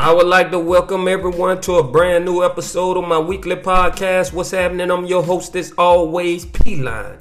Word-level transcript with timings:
I 0.00 0.12
would 0.14 0.26
like 0.26 0.50
to 0.52 0.58
welcome 0.58 1.06
everyone 1.08 1.60
to 1.60 1.74
a 1.74 1.84
brand 1.84 2.24
new 2.24 2.42
episode 2.42 2.96
of 2.96 3.06
my 3.06 3.18
weekly 3.18 3.56
podcast. 3.56 4.32
What's 4.32 4.52
happening? 4.52 4.90
I'm 4.90 5.04
your 5.04 5.22
host, 5.22 5.54
as 5.56 5.74
always, 5.76 6.46
P 6.46 6.76
Line. 6.76 7.18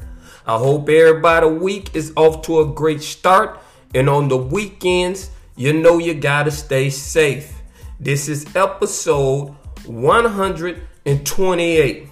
I 0.47 0.57
hope 0.57 0.87
everybody 0.87 1.47
week 1.47 1.93
is 1.93 2.13
off 2.15 2.41
to 2.43 2.61
a 2.61 2.65
great 2.65 3.01
start. 3.01 3.59
And 3.93 4.07
on 4.07 4.29
the 4.29 4.37
weekends, 4.37 5.29
you 5.57 5.73
know 5.73 5.97
you 5.97 6.13
gotta 6.13 6.51
stay 6.51 6.89
safe. 6.89 7.53
This 7.99 8.29
is 8.29 8.45
episode 8.55 9.53
128. 9.85 12.07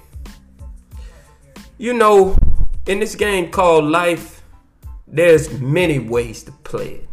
You 1.78 1.94
know, 1.94 2.38
in 2.88 3.00
this 3.00 3.16
game 3.16 3.52
called 3.52 3.86
life, 3.86 4.44
there's 5.08 5.50
many 5.62 6.00
ways 6.00 6.44
to 6.44 6.52
play 6.52 6.90
it. 6.90 7.08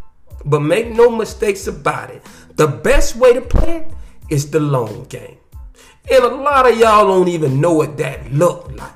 But 0.45 0.61
make 0.61 0.91
no 0.91 1.09
mistakes 1.09 1.69
about 1.69 2.11
it. 2.11 2.21
The 2.57 2.69
best 2.69 3.17
way 3.17 3.33
to 3.33 3.41
play 3.41 3.79
it 3.79 3.93
is 4.29 4.51
the 4.51 4.61
long 4.61 5.05
game. 5.05 5.39
And 6.11 6.25
a 6.25 6.29
lot 6.29 6.71
of 6.71 6.79
y'all 6.79 7.07
don't 7.07 7.29
even 7.29 7.61
know 7.61 7.73
what 7.73 7.97
that 7.97 8.33
looked 8.33 8.77
like. 8.77 8.93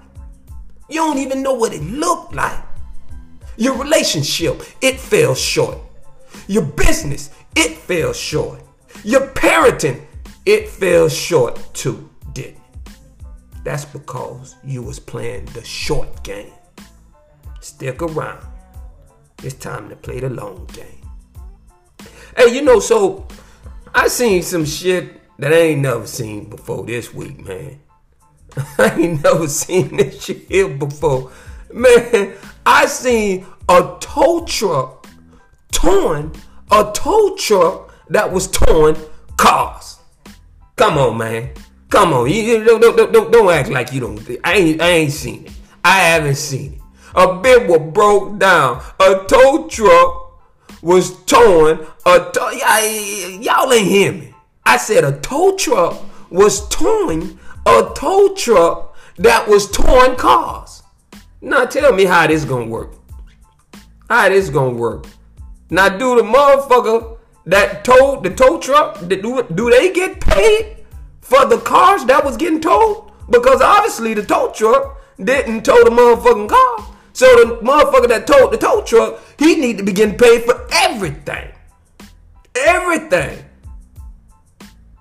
You 0.89 0.97
don't 0.97 1.19
even 1.19 1.43
know 1.43 1.55
what 1.55 1.73
it 1.73 1.83
looked 1.83 2.35
like. 2.35 2.63
Your 3.57 3.77
relationship, 3.77 4.63
it 4.81 5.01
fell 5.01 5.35
short. 5.35 5.79
Your 6.47 6.63
business, 6.63 7.31
it 7.57 7.77
fell 7.77 8.13
short. 8.13 8.63
Your 9.05 9.27
parenting, 9.29 10.03
it 10.47 10.69
fell 10.69 11.09
short 11.09 11.61
too, 11.75 12.09
didn't 12.33 12.57
it? 12.57 12.93
That's 13.65 13.85
because 13.85 14.55
you 14.65 14.83
was 14.83 14.99
playing 14.99 15.47
the 15.47 15.65
short 15.65 16.23
game. 16.23 16.53
Stick 17.61 18.01
around. 18.01 18.47
It's 19.43 19.55
time 19.55 19.89
to 19.89 19.97
play 19.97 20.21
the 20.21 20.31
long 20.31 20.67
game. 20.73 20.87
Hey, 22.37 22.55
you 22.55 22.63
know, 22.63 22.81
so 22.81 23.27
I 23.95 24.09
seen 24.09 24.43
some 24.43 24.65
shit 24.65 25.21
that 25.39 25.53
I 25.53 25.57
ain't 25.57 25.81
never 25.81 26.07
seen 26.07 26.49
before 26.49 26.85
this 26.85 27.13
week, 27.15 27.45
man. 27.45 27.81
I 28.79 28.95
ain't 28.99 29.23
never 29.23 29.49
seen 29.49 29.97
this 29.97 30.25
shit 30.25 30.79
before. 30.79 31.31
Man, 31.73 32.35
I 32.65 32.87
seen 32.87 33.47
a 33.69 33.97
tow 34.01 34.45
truck 34.47 35.07
towing 35.71 36.35
a 36.71 36.91
tow 36.95 37.37
truck 37.37 37.95
that 38.09 38.31
was 38.31 38.49
towing 38.49 38.97
cars. 39.37 39.99
Come 40.77 40.99
on, 40.99 41.19
man. 41.19 41.51
Come 41.91 42.13
on. 42.13 42.31
You 42.31 42.65
don't, 42.65 42.81
don't, 42.81 43.13
don't, 43.13 43.33
don't 43.33 43.53
act 43.53 43.71
like 43.71 43.93
you 43.93 44.01
don't. 44.01 44.21
I 44.45 44.55
ain't, 44.55 44.81
I 44.81 44.89
ain't 44.89 45.13
seen 45.13 45.47
it. 45.47 45.53
I 45.85 46.01
haven't 46.01 46.37
seen 46.37 46.75
it. 46.75 46.81
A 47.15 47.41
bit 47.41 47.69
was 47.69 47.93
broke 47.93 48.39
down. 48.39 48.83
A 49.01 49.25
tow 49.27 49.67
truck 49.69 50.28
was 50.83 51.23
towing 51.25 51.81
a 52.07 52.31
tow, 52.33 52.51
y'all 52.51 53.73
ain't 53.73 53.89
hear 53.89 54.13
me. 54.13 54.35
I 54.65 54.77
said 54.77 55.05
a 55.05 55.19
tow 55.21 55.57
truck 55.57 56.01
was 56.31 56.69
towing 56.69 57.39
a 57.67 57.91
tow 57.95 58.35
truck 58.35 58.97
that 59.17 59.49
was 59.49 59.71
towing 59.71 60.17
cars. 60.17 60.83
Now 61.41 61.65
tell 61.65 61.93
me 61.93 62.05
how 62.05 62.27
this 62.27 62.45
gonna 62.45 62.67
work. 62.67 62.93
How 64.09 64.29
this 64.29 64.51
gonna 64.51 64.75
work? 64.75 65.07
Now 65.71 65.89
do 65.89 66.17
the 66.17 66.23
motherfucker 66.23 67.19
that 67.47 67.85
towed 67.85 68.25
the 68.25 68.31
tow 68.31 68.59
truck, 68.59 69.01
do, 69.09 69.43
do 69.55 69.71
they 69.71 69.93
get 69.93 70.21
paid 70.21 70.85
for 71.21 71.47
the 71.47 71.59
cars 71.59 72.05
that 72.05 72.25
was 72.25 72.37
getting 72.37 72.61
towed? 72.61 73.11
Because 73.31 73.61
obviously 73.61 74.15
the 74.15 74.23
tow 74.23 74.53
truck 74.53 75.01
didn't 75.23 75.65
tow 75.65 75.83
the 75.85 75.91
motherfucking 75.91 76.49
car. 76.49 76.95
So 77.19 77.27
the 77.35 77.57
motherfucker 77.57 78.07
that 78.11 78.29
towed 78.29 78.53
the 78.53 78.57
tow 78.57 78.81
truck, 78.83 79.19
he 79.41 79.57
need 79.57 79.77
to 79.79 79.83
be 79.83 79.93
getting 79.93 80.17
paid 80.17 80.45
for 80.45 80.69
everything. 80.71 81.51
Everything. 82.55 83.45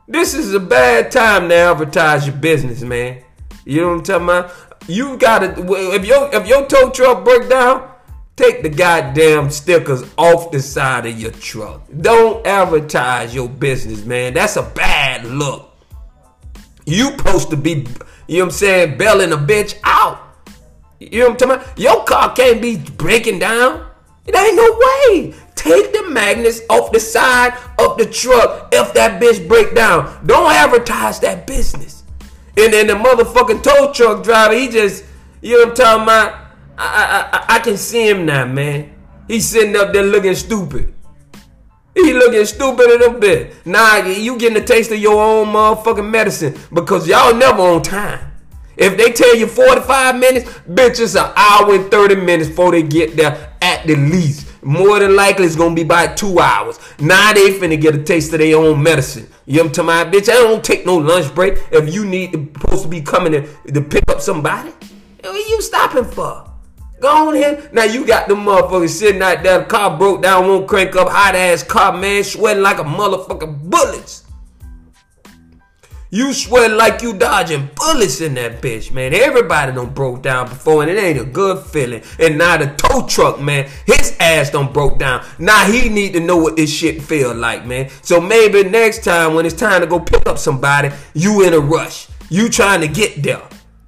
This 0.07 0.33
is 0.33 0.51
a 0.55 0.59
bad 0.59 1.11
time 1.11 1.47
to 1.50 1.53
advertise 1.53 2.25
your 2.25 2.35
business, 2.35 2.81
man. 2.81 3.22
You 3.66 3.81
know 3.81 3.89
what 3.89 3.97
I'm 3.97 4.03
talking 4.03 4.23
about? 4.23 4.51
You 4.88 5.16
gotta 5.19 5.63
if 5.94 6.05
your 6.07 6.33
if 6.33 6.47
your 6.47 6.66
tow 6.66 6.89
truck 6.89 7.23
break 7.23 7.50
down, 7.50 7.88
take 8.35 8.63
the 8.63 8.69
goddamn 8.69 9.51
stickers 9.51 10.03
off 10.17 10.49
the 10.49 10.59
side 10.59 11.05
of 11.05 11.22
your 11.22 11.29
truck. 11.34 11.84
Don't 12.01 12.44
advertise 12.47 13.35
your 13.35 13.47
business, 13.47 14.03
man. 14.05 14.34
That's 14.34 14.55
a 14.55 14.63
bad 14.63 15.23
look. 15.23 15.72
You 16.84 17.11
supposed 17.11 17.51
to 17.51 17.57
be, 17.57 17.85
you 18.28 18.39
know 18.39 18.45
what 18.45 18.45
I'm 18.45 18.51
saying, 18.51 18.97
bailing 18.97 19.34
a 19.34 19.38
bitch 19.38 19.78
out. 19.84 20.27
You 21.00 21.19
know 21.19 21.30
what 21.30 21.44
I'm 21.44 21.50
talking 21.50 21.63
about? 21.63 21.80
Your 21.80 22.03
car 22.06 22.34
can't 22.34 22.62
be 22.62 22.78
breaking 22.78 23.40
down. 23.40 23.88
It 24.25 24.35
ain't 24.35 24.56
no 24.56 24.78
way. 24.78 25.34
Take 25.56 25.94
the 25.94 26.09
magnets 26.09 26.62
off 26.69 26.91
the 26.91 27.00
side 27.00 27.53
of 27.80 27.97
the 27.97 28.06
truck 28.06 28.69
if 28.72 28.94
that 28.94 29.22
bitch 29.22 29.47
break 29.47 29.75
down. 29.75 30.25
Don't 30.25 30.52
advertise 30.52 31.19
that 31.22 31.47
business. 31.47 32.03
And 32.58 32.74
then 32.74 32.88
the 32.88 32.94
motherfucking 32.94 33.63
tow 33.63 33.94
truck 33.94 34.24
driver, 34.24 34.56
he 34.56 34.69
just, 34.69 35.06
you 35.41 35.53
know 35.53 35.59
what 35.59 35.69
I'm 35.69 35.75
talking 35.75 36.03
about? 36.03 36.34
I, 36.78 37.29
I, 37.31 37.38
I, 37.38 37.56
I 37.56 37.59
can 37.59 37.78
see 37.78 38.08
him 38.08 38.25
now, 38.25 38.46
man. 38.46 38.94
He's 39.28 39.47
sitting 39.47 39.75
up 39.75 39.94
there 39.94 40.03
looking 40.03 40.35
stupid. 40.35 40.94
He 41.94 42.14
looking 42.14 42.46
stupid 42.46 42.91
in 42.91 43.16
a 43.16 43.19
bit. 43.19 43.66
Nah, 43.66 43.97
you 43.97 44.38
getting 44.38 44.62
a 44.62 44.66
taste 44.66 44.91
of 44.91 45.00
your 45.00 45.22
own 45.22 45.47
motherfucking 45.47 46.09
medicine 46.09 46.56
because 46.74 47.08
y'all 47.08 47.35
never 47.35 47.62
on 47.62 47.81
time. 47.81 48.27
If 48.78 48.96
they 48.96 49.12
tell 49.12 49.36
you 49.36 49.48
45 49.48 50.20
minutes, 50.20 50.50
bitch, 50.70 51.00
it's 51.00 51.16
an 51.16 51.32
hour 51.36 51.74
and 51.74 51.90
30 51.90 52.16
minutes 52.16 52.50
before 52.50 52.72
they 52.72 52.84
get 52.84 53.16
there 53.16 53.54
at 53.62 53.86
the 53.88 53.96
least. 53.96 54.48
More 54.62 55.00
than 55.00 55.16
likely, 55.16 55.46
it's 55.46 55.56
gonna 55.56 55.74
be 55.74 55.84
by 55.84 56.08
two 56.08 56.40
hours. 56.40 56.80
Now 57.00 57.34
they 57.34 57.58
finna 57.58 57.80
get 57.80 57.96
a 57.96 58.04
taste 58.04 58.34
of 58.34 58.40
their 58.40 58.58
own 58.58 58.84
medicine. 58.84 59.28
You 59.46 59.58
know 59.58 59.64
what 59.64 59.80
I'm 59.80 59.86
talking 59.88 60.02
about, 60.02 60.14
bitch? 60.14 60.30
I 60.30 60.34
don't 60.34 60.64
take 60.64 60.86
no 60.86 60.98
lunch 60.98 61.34
break 61.34 61.58
if 61.72 61.94
you 61.94 62.06
need 62.06 62.32
supposed 62.32 62.84
to 62.84 62.90
be 62.90 63.02
coming 63.02 63.32
to, 63.32 63.72
to 63.72 63.82
pick 63.82 64.04
up 64.10 64.22
somebody. 64.22 64.70
What 65.22 65.36
are 65.36 65.50
you 65.50 65.62
stopping 65.62 66.06
for? 66.06 66.52
Go 67.00 67.30
on 67.30 67.36
here. 67.36 67.70
Now 67.72 67.84
you 67.84 68.06
got 68.06 68.28
the 68.28 68.34
motherfuckers 68.34 68.90
sitting 68.90 69.22
out 69.22 69.44
there, 69.44 69.64
car 69.66 69.97
broke 69.97 70.22
down, 70.22 70.47
won't 70.47 70.68
crank 70.68 70.96
up, 70.96 71.09
hot 71.09 71.35
ass 71.35 71.64
car, 71.64 71.96
man, 71.96 72.23
sweating 72.23 72.64
like 72.64 72.80
a 72.80 72.84
motherfucking 72.84 73.70
bullets. 73.70 74.27
You 76.09 76.32
sweat 76.32 76.72
like 76.72 77.02
you 77.02 77.14
dodging 77.14 77.70
bullets 77.76 78.22
in 78.22 78.34
that 78.36 78.62
bitch, 78.62 78.94
man. 78.94 79.14
Everybody 79.14 79.74
done 79.74 79.94
broke 79.94 80.22
down 80.22 80.48
before, 80.48 80.82
and 80.82 80.90
it 80.90 80.98
ain't 80.98 81.20
a 81.20 81.26
good 81.26 81.66
feeling. 81.66 82.02
And 82.18 82.38
now 82.38 82.56
the 82.56 82.68
tow 82.76 83.06
truck, 83.06 83.42
man, 83.42 83.70
his 83.86 84.16
ass 84.20 84.52
done 84.52 84.72
broke 84.72 85.00
down. 85.00 85.26
Now 85.38 85.66
he 85.66 85.90
need 85.90 86.14
to 86.14 86.22
know 86.22 86.38
what 86.38 86.56
this 86.56 86.74
shit 86.74 87.02
feel 87.02 87.36
like, 87.36 87.66
man. 87.66 87.90
So 88.02 88.22
maybe 88.22 88.64
next 88.64 89.04
time 89.04 89.34
when 89.34 89.46
it's 89.46 89.56
time 89.56 89.82
to 89.82 89.88
go 89.88 90.00
pick 90.00 90.28
up 90.28 90.38
somebody, 90.38 90.92
you 91.14 91.46
in 91.46 91.54
a 91.54 91.59
rush. 91.59 92.08
You 92.30 92.48
trying 92.50 92.82
to 92.82 92.88
get 92.88 93.22
there. 93.22 93.42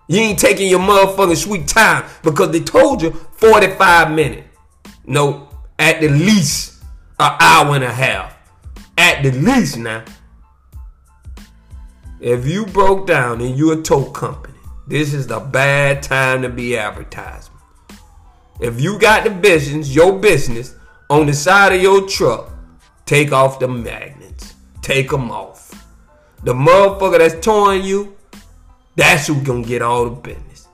You 0.10 0.20
ain't 0.20 0.40
taking 0.40 0.70
your 0.70 0.80
motherfucking 0.80 1.38
sweet 1.38 1.68
time 1.68 2.04
because 2.24 2.52
they 2.52 2.60
told 2.60 3.02
you 3.02 3.12
45 3.12 4.12
minutes. 4.12 4.48
No, 5.06 5.50
at 5.78 6.02
the 6.02 6.10
least 6.10 6.84
an 7.18 7.38
hour 7.40 7.76
and 7.76 7.84
a 7.84 7.94
half. 7.94 8.36
At 8.98 9.24
the 9.24 9.32
least 9.32 9.78
now. 9.78 10.04
If 12.22 12.46
you 12.46 12.66
broke 12.66 13.08
down 13.08 13.40
and 13.40 13.58
you're 13.58 13.80
a 13.80 13.82
tow 13.82 14.04
company, 14.12 14.58
this 14.88 15.14
is 15.14 15.28
the 15.28 15.40
bad 15.40 16.04
time 16.04 16.42
to 16.42 16.50
be 16.50 16.78
advertising. 16.78 17.54
If 18.60 18.82
you 18.82 19.00
got 19.00 19.24
the 19.24 19.30
business, 19.30 19.96
your 19.96 20.20
business, 20.20 20.76
on 21.10 21.28
the 21.28 21.34
side 21.34 21.72
of 21.72 21.82
your 21.82 22.06
truck, 22.08 22.52
take 23.06 23.32
off 23.32 23.60
the 23.60 23.70
magnets. 23.70 24.56
Take 24.82 25.10
them 25.10 25.32
off. 25.32 25.70
The 26.44 26.54
motherfucker 26.54 27.20
that's 27.20 27.46
towing 27.46 27.84
you, 27.84 28.18
that's 28.98 29.28
who 29.28 29.42
gonna 29.42 29.64
get 29.64 29.82
all 29.82 30.10
the 30.10 30.16
business. 30.16 30.68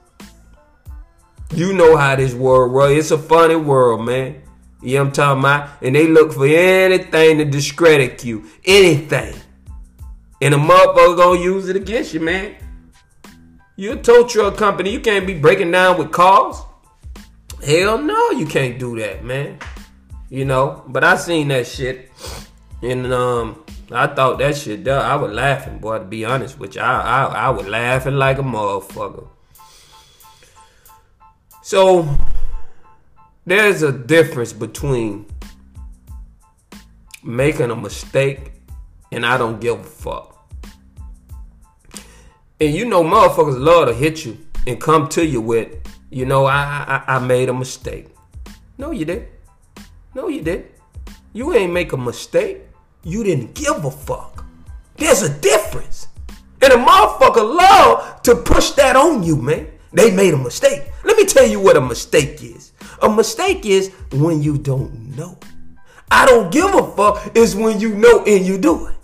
You 1.54 1.74
know 1.74 1.96
how 1.96 2.16
this 2.16 2.34
world 2.34 2.72
works. 2.72 2.98
It's 2.98 3.12
a 3.12 3.20
funny 3.20 3.56
world, 3.56 4.04
man. 4.04 4.42
You 4.82 4.96
know 4.96 5.02
what 5.02 5.08
I'm 5.08 5.14
talking 5.14 5.40
about? 5.42 5.70
And 5.84 5.96
they 5.96 6.08
look 6.08 6.34
for 6.34 6.48
anything 6.48 7.38
to 7.38 7.46
discredit 7.46 8.26
you. 8.26 8.46
Anything. 8.66 9.36
And 10.46 10.54
a 10.54 10.58
motherfucker 10.58 11.18
gonna 11.18 11.40
use 11.40 11.70
it 11.70 11.76
against 11.76 12.14
you, 12.14 12.20
man. 12.20 12.56
You 13.78 13.94
a 13.94 13.96
tow 13.96 14.28
truck 14.28 14.58
company. 14.58 14.92
You 14.92 15.00
can't 15.00 15.26
be 15.26 15.34
breaking 15.34 15.72
down 15.72 15.98
with 15.98 16.12
cars. 16.12 16.62
Hell 17.66 17.98
no, 17.98 18.30
you 18.30 18.46
can't 18.46 18.78
do 18.78 18.96
that, 19.00 19.26
man. 19.26 19.58
You 20.30 20.46
know, 20.46 20.84
but 20.88 21.04
I 21.04 21.16
seen 21.16 21.48
that 21.48 21.66
shit. 21.66 22.12
And 22.84 23.12
um 23.12 23.64
I 23.92 24.06
thought 24.06 24.38
that 24.38 24.56
shit 24.56 24.88
I 24.88 25.16
was 25.16 25.32
laughing, 25.32 25.80
boy, 25.80 25.98
to 25.98 26.06
be 26.06 26.24
honest 26.26 26.60
with 26.60 26.76
you. 26.76 26.82
I, 26.82 27.02
I, 27.02 27.24
I 27.48 27.50
was 27.50 27.66
laughing 27.66 28.14
like 28.14 28.38
a 28.38 28.44
motherfucker. 28.44 29.28
So, 31.64 32.08
there's 33.48 33.82
a 33.82 33.92
difference 33.92 34.54
between 34.54 35.26
making 37.24 37.72
a 37.72 37.76
mistake 37.76 38.52
and 39.12 39.26
I 39.26 39.38
don't 39.40 39.60
give 39.60 39.80
a 39.80 39.84
fuck. 39.84 40.35
And 42.60 42.74
you 42.74 42.86
know, 42.86 43.04
motherfuckers 43.04 43.60
love 43.60 43.88
to 43.88 43.94
hit 43.94 44.26
you 44.26 44.38
and 44.66 44.80
come 44.80 45.08
to 45.10 45.26
you 45.26 45.42
with, 45.42 45.76
you 46.10 46.26
know, 46.26 46.46
I, 46.46 47.04
I, 47.08 47.16
I 47.16 47.20
made 47.20 47.50
a 47.50 47.54
mistake. 47.54 48.08
No, 48.78 48.92
you 48.92 49.06
didn't. 49.06 49.30
No, 50.14 50.28
you 50.28 50.42
didn't. 50.42 50.72
You 51.34 51.54
ain't 51.54 51.74
make 51.74 51.92
a 51.92 51.98
mistake 51.98 52.62
you 53.06 53.24
didn't 53.24 53.54
give 53.54 53.86
a 53.86 53.92
fuck. 53.92 54.44
There's 54.98 55.22
a 55.22 55.30
difference. 55.40 56.08
And 56.62 56.74
a 56.74 56.78
motherfucker 56.78 57.56
love 57.56 58.22
to 58.24 58.36
push 58.36 58.72
that 58.72 58.96
on 58.96 59.22
you, 59.22 59.36
man. 59.36 59.68
They 59.94 60.10
made 60.10 60.34
a 60.34 60.38
mistake. 60.38 60.92
Let 61.04 61.16
me 61.16 61.26
tell 61.26 61.46
you 61.46 61.60
what 61.60 61.78
a 61.78 61.82
mistake 61.82 62.44
is. 62.44 62.74
A 63.04 63.08
mistake 63.10 63.66
is 63.66 63.92
when 64.12 64.42
you 64.42 64.58
don't 64.58 65.16
know. 65.16 65.38
I 66.10 66.26
don't 66.26 66.52
give 66.52 66.74
a 66.74 66.92
fuck 66.96 67.38
is 67.38 67.56
when 67.56 67.80
you 67.80 67.94
know 67.94 68.24
and 68.26 68.46
you 68.46 68.58
do 68.58 68.88
it. 68.88 68.96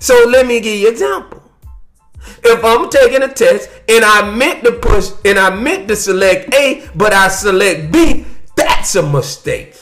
So 0.00 0.26
let 0.28 0.46
me 0.46 0.60
give 0.60 0.80
you 0.80 0.88
an 0.88 0.92
example. 0.92 1.37
If 2.44 2.64
I'm 2.64 2.88
taking 2.90 3.22
a 3.22 3.28
test 3.28 3.70
and 3.88 4.04
I 4.04 4.30
meant 4.34 4.64
to 4.64 4.72
push 4.72 5.10
and 5.24 5.38
I 5.38 5.54
meant 5.54 5.88
to 5.88 5.96
select 5.96 6.54
A, 6.54 6.88
but 6.94 7.12
I 7.12 7.28
select 7.28 7.92
B, 7.92 8.26
that's 8.56 8.94
a 8.96 9.02
mistake. 9.02 9.76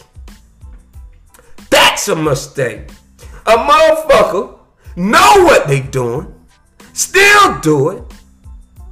That's 1.71 2.09
a 2.09 2.17
mistake 2.17 2.91
a 3.47 3.57
motherfucker 3.57 4.59
know 4.97 5.45
what 5.45 5.69
they 5.69 5.81
doing, 5.81 6.35
still 6.93 7.61
do 7.61 7.91
it, 7.91 8.03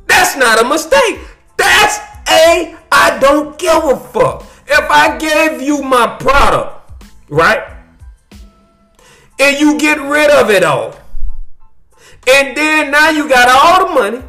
that's 0.07 0.37
not 0.37 0.65
a 0.65 0.69
mistake. 0.69 1.19
That's 1.57 1.99
a 2.29 2.77
I 2.93 3.19
don't 3.21 3.59
give 3.59 3.85
a 3.85 3.97
fuck. 3.97 4.47
If 4.67 4.91
I 4.91 5.19
gave 5.19 5.61
you 5.61 5.83
my 5.83 6.07
product, 6.19 7.03
right? 7.29 7.65
And 9.41 9.59
you 9.59 9.79
get 9.79 9.99
rid 10.01 10.31
of 10.31 10.51
it 10.51 10.63
all. 10.63 10.95
And 12.29 12.57
then 12.57 12.91
now 12.91 13.11
you 13.11 13.29
got 13.29 13.49
all 13.49 13.89
the 13.89 13.95
money. 13.95 14.23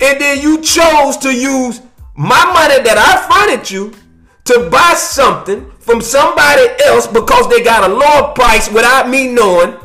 And 0.00 0.20
then 0.20 0.40
you 0.40 0.60
chose 0.60 1.16
to 1.18 1.32
use 1.32 1.80
my 2.14 2.44
money 2.52 2.82
that 2.82 2.98
I 2.98 3.28
funded 3.28 3.70
you 3.70 3.92
to 4.44 4.68
buy 4.70 4.94
something 4.94 5.70
from 5.78 6.00
somebody 6.00 6.66
else 6.84 7.06
because 7.06 7.48
they 7.48 7.62
got 7.62 7.88
a 7.88 7.92
lower 7.92 8.32
price 8.34 8.70
without 8.70 9.08
me 9.08 9.28
knowing, 9.32 9.76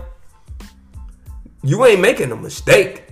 you 1.63 1.85
ain't 1.85 2.01
making 2.01 2.31
a 2.31 2.35
mistake. 2.35 3.03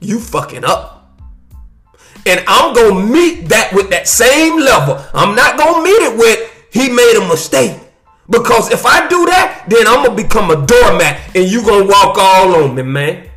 You 0.00 0.18
fucking 0.18 0.64
up. 0.64 1.18
And 2.26 2.42
I'm 2.46 2.74
gonna 2.74 3.06
meet 3.06 3.48
that 3.48 3.72
with 3.72 3.90
that 3.90 4.06
same 4.06 4.60
level. 4.60 5.02
I'm 5.14 5.34
not 5.34 5.58
gonna 5.58 5.82
meet 5.82 6.02
it 6.02 6.16
with 6.18 6.50
he 6.70 6.88
made 6.90 7.16
a 7.16 7.28
mistake. 7.28 7.79
Because 8.30 8.70
if 8.70 8.86
I 8.86 9.08
do 9.08 9.26
that, 9.26 9.64
then 9.68 9.88
I'm 9.88 10.04
gonna 10.04 10.14
become 10.14 10.50
a 10.50 10.64
doormat 10.64 11.34
and 11.34 11.50
you 11.50 11.62
gonna 11.62 11.84
walk 11.84 12.16
all 12.16 12.54
on 12.62 12.76
me, 12.76 12.82
man. 12.82 13.28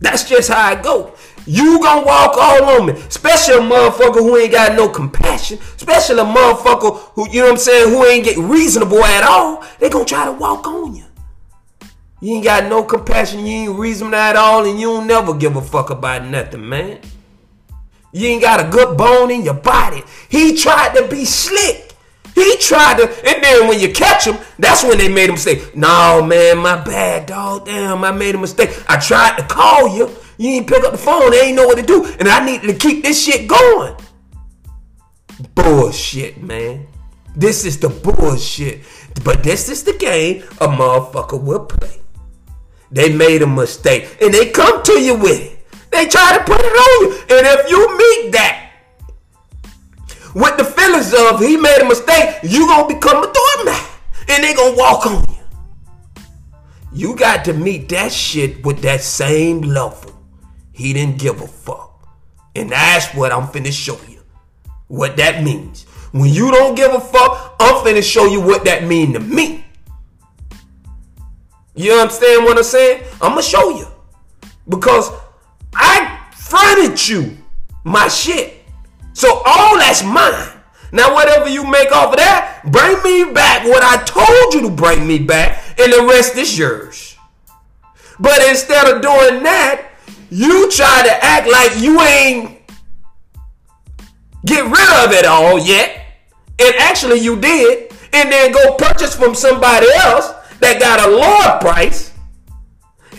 That's 0.00 0.28
just 0.28 0.48
how 0.48 0.68
I 0.68 0.80
go. 0.80 1.14
You 1.46 1.80
gonna 1.82 2.04
walk 2.04 2.36
all 2.36 2.64
on 2.64 2.86
me. 2.86 2.92
Especially 2.92 3.54
a 3.54 3.60
motherfucker 3.60 4.16
who 4.16 4.36
ain't 4.36 4.52
got 4.52 4.74
no 4.74 4.88
compassion. 4.88 5.58
Especially 5.76 6.20
a 6.20 6.24
motherfucker 6.24 6.96
who, 7.14 7.28
you 7.30 7.40
know 7.40 7.46
what 7.46 7.52
I'm 7.52 7.58
saying, 7.58 7.88
who 7.90 8.04
ain't 8.06 8.24
get 8.24 8.38
reasonable 8.38 9.04
at 9.04 9.22
all. 9.22 9.64
They 9.78 9.90
gonna 9.90 10.04
try 10.04 10.24
to 10.24 10.32
walk 10.32 10.66
on 10.66 10.94
you. 10.94 11.04
You 12.20 12.34
ain't 12.34 12.44
got 12.44 12.68
no 12.68 12.82
compassion, 12.82 13.46
you 13.46 13.70
ain't 13.70 13.78
reasonable 13.78 14.16
at 14.16 14.34
all, 14.34 14.64
and 14.64 14.80
you 14.80 14.88
don't 14.88 15.06
never 15.06 15.34
give 15.34 15.56
a 15.56 15.62
fuck 15.62 15.90
about 15.90 16.24
nothing, 16.24 16.68
man. 16.68 17.00
You 18.12 18.28
ain't 18.28 18.42
got 18.42 18.64
a 18.64 18.68
good 18.68 18.96
bone 18.96 19.30
in 19.30 19.42
your 19.42 19.54
body. 19.54 20.02
He 20.28 20.56
tried 20.56 20.94
to 20.96 21.06
be 21.06 21.24
slick. 21.24 21.87
He 22.38 22.56
tried 22.58 22.98
to, 22.98 23.04
and 23.28 23.42
then 23.42 23.68
when 23.68 23.80
you 23.80 23.92
catch 23.92 24.24
him, 24.26 24.36
that's 24.58 24.84
when 24.84 24.98
they 24.98 25.08
made 25.08 25.28
a 25.28 25.32
mistake. 25.32 25.74
No, 25.76 26.24
man, 26.24 26.58
my 26.58 26.82
bad, 26.82 27.26
dog. 27.26 27.66
Damn, 27.66 28.04
I 28.04 28.12
made 28.12 28.34
a 28.34 28.38
mistake. 28.38 28.70
I 28.88 28.96
tried 28.98 29.36
to 29.38 29.44
call 29.44 29.96
you. 29.96 30.10
You 30.38 30.50
ain't 30.50 30.68
pick 30.68 30.84
up 30.84 30.92
the 30.92 30.98
phone. 30.98 31.30
They 31.30 31.40
ain't 31.40 31.56
know 31.56 31.66
what 31.66 31.78
to 31.78 31.82
do. 31.82 32.04
And 32.20 32.28
I 32.28 32.44
needed 32.44 32.68
to 32.68 32.74
keep 32.74 33.02
this 33.02 33.22
shit 33.22 33.48
going. 33.48 33.96
Bullshit, 35.54 36.40
man. 36.42 36.86
This 37.34 37.64
is 37.64 37.80
the 37.80 37.88
bullshit. 37.88 38.82
But 39.24 39.42
this 39.42 39.68
is 39.68 39.82
the 39.82 39.94
game 39.94 40.42
a 40.60 40.68
motherfucker 40.68 41.42
will 41.42 41.66
play. 41.66 42.00
They 42.90 43.12
made 43.12 43.42
a 43.42 43.46
mistake. 43.46 44.16
And 44.22 44.32
they 44.32 44.50
come 44.50 44.82
to 44.84 44.92
you 44.92 45.14
with 45.14 45.40
it. 45.40 45.66
They 45.90 46.06
try 46.06 46.38
to 46.38 46.44
put 46.44 46.60
it 46.60 46.64
on 46.64 47.02
you. 47.02 47.36
And 47.36 47.46
if 47.46 47.70
you 47.70 47.98
meet 47.98 48.32
that 48.32 48.67
with 50.34 50.56
the 50.56 50.64
feelings 50.64 51.14
of 51.14 51.40
he 51.40 51.56
made 51.56 51.78
a 51.80 51.84
mistake, 51.84 52.36
you 52.42 52.66
gonna 52.66 52.86
become 52.92 53.24
a 53.24 53.32
doormat. 53.32 53.90
And 54.28 54.44
they 54.44 54.54
gonna 54.54 54.76
walk 54.76 55.06
on 55.06 55.24
you. 55.28 55.38
You 56.92 57.16
got 57.16 57.44
to 57.46 57.52
meet 57.52 57.88
that 57.90 58.12
shit 58.12 58.64
with 58.64 58.80
that 58.82 59.00
same 59.00 59.60
level. 59.60 60.12
He 60.72 60.92
didn't 60.92 61.18
give 61.18 61.40
a 61.40 61.46
fuck. 61.46 62.08
And 62.54 62.70
that's 62.70 63.14
what 63.14 63.32
I'm 63.32 63.46
finna 63.46 63.72
show 63.72 63.98
you. 64.08 64.22
What 64.88 65.16
that 65.16 65.42
means. 65.42 65.84
When 66.12 66.32
you 66.32 66.50
don't 66.50 66.74
give 66.74 66.92
a 66.92 67.00
fuck, 67.00 67.56
I'm 67.60 67.84
finna 67.84 68.02
show 68.02 68.26
you 68.26 68.40
what 68.40 68.64
that 68.64 68.84
mean 68.84 69.12
to 69.12 69.20
me. 69.20 69.64
You 71.74 71.92
understand 71.92 72.44
what 72.44 72.56
I'm 72.56 72.64
saying? 72.64 73.04
I'm 73.20 73.30
gonna 73.30 73.42
show 73.42 73.70
you. 73.70 73.86
Because 74.68 75.10
I 75.74 76.28
fronted 76.34 77.08
you 77.08 77.36
my 77.84 78.08
shit. 78.08 78.57
So 79.18 79.42
all 79.44 79.76
that's 79.78 80.04
mine. 80.04 80.60
Now, 80.92 81.12
whatever 81.12 81.48
you 81.48 81.68
make 81.68 81.90
off 81.90 82.12
of 82.12 82.18
that, 82.18 82.62
bring 82.70 83.02
me 83.02 83.34
back 83.34 83.64
what 83.64 83.82
I 83.82 83.96
told 84.04 84.54
you 84.54 84.60
to 84.68 84.70
bring 84.70 85.08
me 85.08 85.18
back, 85.18 85.60
and 85.76 85.92
the 85.92 86.06
rest 86.08 86.36
is 86.36 86.56
yours. 86.56 87.16
But 88.20 88.40
instead 88.48 88.86
of 88.86 89.02
doing 89.02 89.42
that, 89.42 89.90
you 90.30 90.70
try 90.70 91.02
to 91.02 91.24
act 91.24 91.48
like 91.48 91.82
you 91.82 92.00
ain't 92.00 92.60
get 94.46 94.62
rid 94.62 95.04
of 95.04 95.12
it 95.12 95.26
all 95.26 95.58
yet. 95.58 96.00
And 96.60 96.76
actually 96.78 97.18
you 97.18 97.40
did. 97.40 97.92
And 98.12 98.30
then 98.30 98.52
go 98.52 98.76
purchase 98.76 99.16
from 99.16 99.34
somebody 99.34 99.88
else 99.96 100.30
that 100.60 100.78
got 100.78 101.08
a 101.08 101.10
lower 101.10 101.58
price. 101.58 102.14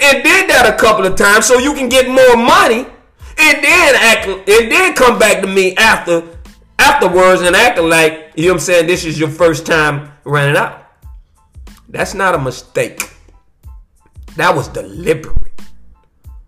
And 0.01 0.23
did 0.23 0.49
that 0.49 0.73
a 0.73 0.77
couple 0.77 1.05
of 1.05 1.17
times 1.17 1.45
so 1.45 1.57
you 1.57 1.73
can 1.73 1.89
get 1.89 2.07
more 2.07 2.37
money. 2.37 2.87
And 3.41 3.63
then 3.63 3.95
act 3.95 4.27
and 4.27 4.71
then 4.71 4.93
come 4.93 5.17
back 5.17 5.41
to 5.41 5.47
me 5.47 5.75
after 5.75 6.27
afterwards 6.77 7.41
and 7.41 7.55
acting 7.55 7.89
like, 7.89 8.31
you 8.35 8.47
know 8.47 8.53
what 8.53 8.55
I'm 8.55 8.59
saying, 8.59 8.87
this 8.87 9.05
is 9.05 9.19
your 9.19 9.29
first 9.29 9.65
time 9.65 10.11
running 10.23 10.57
out. 10.57 10.85
That's 11.87 12.13
not 12.13 12.35
a 12.35 12.39
mistake. 12.39 13.11
That 14.35 14.55
was 14.55 14.67
deliberate. 14.67 15.35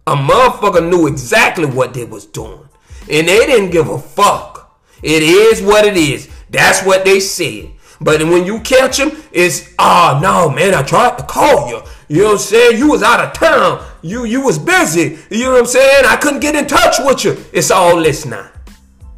A 0.07 0.15
motherfucker 0.15 0.87
knew 0.89 1.07
exactly 1.07 1.65
what 1.65 1.93
they 1.93 2.05
was 2.05 2.25
doing. 2.25 2.67
And 3.09 3.27
they 3.27 3.45
didn't 3.45 3.71
give 3.71 3.89
a 3.89 3.97
fuck. 3.97 4.79
It 5.01 5.23
is 5.23 5.61
what 5.61 5.85
it 5.85 5.97
is. 5.97 6.29
That's 6.49 6.83
what 6.85 7.05
they 7.05 7.19
said. 7.19 7.71
But 7.99 8.21
when 8.23 8.45
you 8.45 8.59
catch 8.61 8.97
them, 8.97 9.11
it's, 9.31 9.73
oh 9.77 10.19
no, 10.21 10.49
man, 10.49 10.73
I 10.73 10.81
tried 10.83 11.17
to 11.17 11.23
call 11.23 11.69
you. 11.69 11.81
You 12.11 12.23
know 12.23 12.25
what 12.25 12.31
I'm 12.33 12.37
saying? 12.39 12.77
You 12.77 12.89
was 12.89 13.03
out 13.03 13.21
of 13.21 13.31
town. 13.31 13.85
You 14.01 14.25
you 14.25 14.41
was 14.41 14.59
busy. 14.59 15.17
You 15.29 15.45
know 15.45 15.51
what 15.51 15.59
I'm 15.61 15.65
saying? 15.65 16.03
I 16.05 16.17
couldn't 16.17 16.41
get 16.41 16.55
in 16.55 16.67
touch 16.67 16.97
with 16.99 17.23
you. 17.23 17.37
It's 17.53 17.71
all 17.71 18.03
this 18.03 18.25
now. 18.25 18.51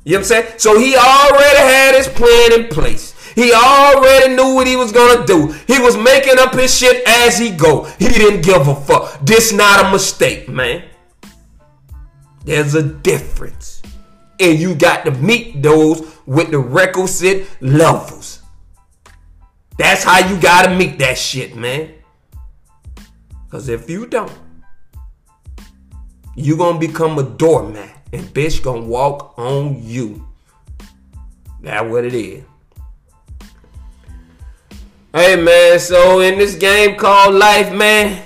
You 0.03 0.12
know 0.12 0.19
what 0.19 0.19
I'm 0.19 0.23
saying? 0.25 0.45
So 0.57 0.77
he 0.77 0.95
already 0.95 1.57
had 1.57 1.95
his 1.95 2.07
plan 2.07 2.53
in 2.53 2.67
place. 2.67 3.15
He 3.33 3.51
already 3.51 4.35
knew 4.35 4.53
what 4.53 4.67
he 4.67 4.75
was 4.75 4.91
gonna 4.91 5.25
do. 5.25 5.53
He 5.65 5.79
was 5.79 5.97
making 5.97 6.38
up 6.38 6.53
his 6.53 6.77
shit 6.77 7.01
as 7.07 7.39
he 7.39 7.50
go. 7.50 7.85
He 7.97 8.09
didn't 8.09 8.41
give 8.43 8.67
a 8.67 8.75
fuck. 8.75 9.19
This 9.21 9.51
not 9.51 9.85
a 9.85 9.91
mistake, 9.91 10.47
man. 10.47 10.83
There's 12.45 12.75
a 12.75 12.83
difference. 12.83 13.81
And 14.39 14.59
you 14.59 14.75
got 14.75 15.03
to 15.05 15.12
meet 15.13 15.63
those 15.63 16.15
with 16.27 16.51
the 16.51 16.59
requisite 16.59 17.47
levels. 17.59 18.43
That's 19.79 20.03
how 20.03 20.19
you 20.29 20.39
gotta 20.39 20.75
meet 20.75 21.00
that 21.00 21.17
shit, 21.17 21.55
man. 21.55 21.89
Cause 23.53 23.69
if 23.69 23.88
you 23.88 24.07
don't, 24.07 24.33
you're 26.36 26.57
gonna 26.57 26.79
become 26.79 27.19
a 27.19 27.24
doormat 27.24 27.88
and 28.12 28.25
bitch 28.33 28.63
gonna 28.63 28.81
walk 28.81 29.38
on 29.38 29.79
you. 29.79 30.27
That's 31.62 31.88
what 31.88 32.03
it 32.03 32.15
is. 32.15 32.43
Hey 35.13 35.36
man, 35.36 35.77
so 35.77 36.22
in 36.22 36.39
this 36.39 36.55
game 36.55 36.95
called 36.98 37.36
life, 37.36 37.72
man, 37.72 38.25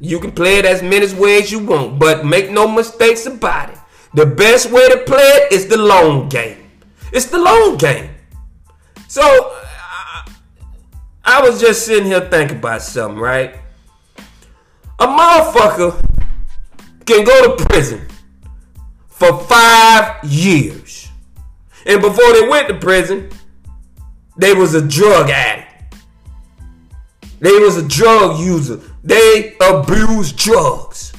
you 0.00 0.18
can 0.18 0.32
play 0.32 0.58
it 0.58 0.64
as 0.64 0.82
many 0.82 1.06
ways 1.14 1.52
you 1.52 1.60
want, 1.60 2.00
but 2.00 2.26
make 2.26 2.50
no 2.50 2.66
mistakes 2.66 3.26
about 3.26 3.70
it. 3.70 3.78
The 4.14 4.26
best 4.26 4.72
way 4.72 4.88
to 4.88 5.04
play 5.06 5.22
it 5.22 5.52
is 5.52 5.68
the 5.68 5.78
long 5.78 6.28
game. 6.28 6.68
It's 7.12 7.26
the 7.26 7.38
long 7.38 7.76
game. 7.76 8.10
So 9.06 9.22
I, 9.22 10.32
I 11.24 11.48
was 11.48 11.60
just 11.60 11.86
sitting 11.86 12.06
here 12.06 12.28
thinking 12.28 12.58
about 12.58 12.82
something, 12.82 13.20
right? 13.20 13.60
A 14.98 15.06
motherfucker 15.06 16.00
can 17.04 17.24
go 17.24 17.56
to 17.56 17.64
prison 17.66 18.06
for 19.08 19.38
five 19.44 20.24
years. 20.24 21.10
And 21.86 22.00
before 22.00 22.32
they 22.32 22.48
went 22.48 22.68
to 22.68 22.74
prison, 22.74 23.30
they 24.36 24.54
was 24.54 24.74
a 24.74 24.86
drug 24.86 25.30
addict. 25.30 25.68
They 27.40 27.58
was 27.58 27.76
a 27.76 27.86
drug 27.86 28.40
user. 28.40 28.80
They 29.02 29.56
abused 29.60 30.36
drugs. 30.38 31.12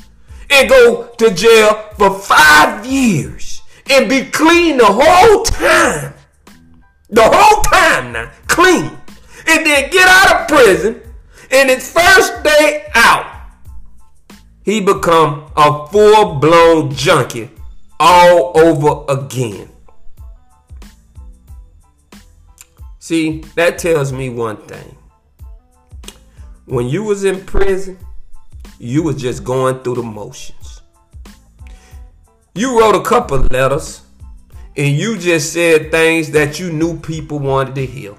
And 0.49 0.69
go 0.69 1.07
to 1.07 1.33
jail 1.33 1.89
for 1.97 2.17
five 2.17 2.85
years. 2.85 3.61
And 3.89 4.09
be 4.09 4.25
clean 4.25 4.77
the 4.77 4.85
whole 4.85 5.43
time. 5.43 6.13
The 7.09 7.23
whole 7.23 7.61
time 7.63 8.13
now. 8.13 8.31
Clean. 8.47 8.85
And 9.47 9.65
then 9.65 9.89
get 9.91 10.07
out 10.07 10.41
of 10.41 10.47
prison. 10.47 11.01
And 11.51 11.69
its 11.69 11.91
first 11.91 12.43
day 12.43 12.87
out, 12.95 13.34
he 14.65 14.81
become 14.81 15.51
a 15.55 15.87
full-blown 15.87 16.91
junkie 16.91 17.51
all 17.99 18.51
over 18.57 19.05
again. 19.07 19.69
See, 22.97 23.41
that 23.53 23.77
tells 23.77 24.11
me 24.11 24.31
one 24.31 24.57
thing. 24.57 24.97
When 26.65 26.87
you 26.87 27.03
was 27.03 27.23
in 27.23 27.45
prison, 27.45 27.99
you 28.79 29.03
was 29.03 29.21
just 29.21 29.43
going 29.43 29.83
through 29.83 29.95
the 29.95 30.03
motions. 30.03 30.81
You 32.55 32.79
wrote 32.79 32.95
a 32.95 33.03
couple 33.03 33.37
letters 33.51 34.01
and 34.75 34.97
you 34.97 35.19
just 35.19 35.53
said 35.53 35.91
things 35.91 36.31
that 36.31 36.59
you 36.59 36.73
knew 36.73 36.97
people 36.97 37.37
wanted 37.37 37.75
to 37.75 37.85
hear. 37.85 38.15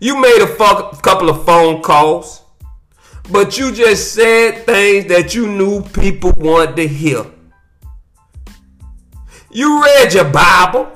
You 0.00 0.18
made 0.18 0.40
a 0.40 0.46
fuck, 0.46 1.02
couple 1.02 1.28
of 1.28 1.44
phone 1.44 1.82
calls, 1.82 2.39
but 3.30 3.58
you 3.58 3.72
just 3.72 4.14
said 4.14 4.64
things 4.66 5.06
that 5.06 5.34
you 5.34 5.46
knew 5.46 5.82
people 5.82 6.32
wanted 6.36 6.76
to 6.76 6.88
hear. 6.88 7.24
You 9.50 9.82
read 9.82 10.14
your 10.14 10.30
Bible, 10.30 10.90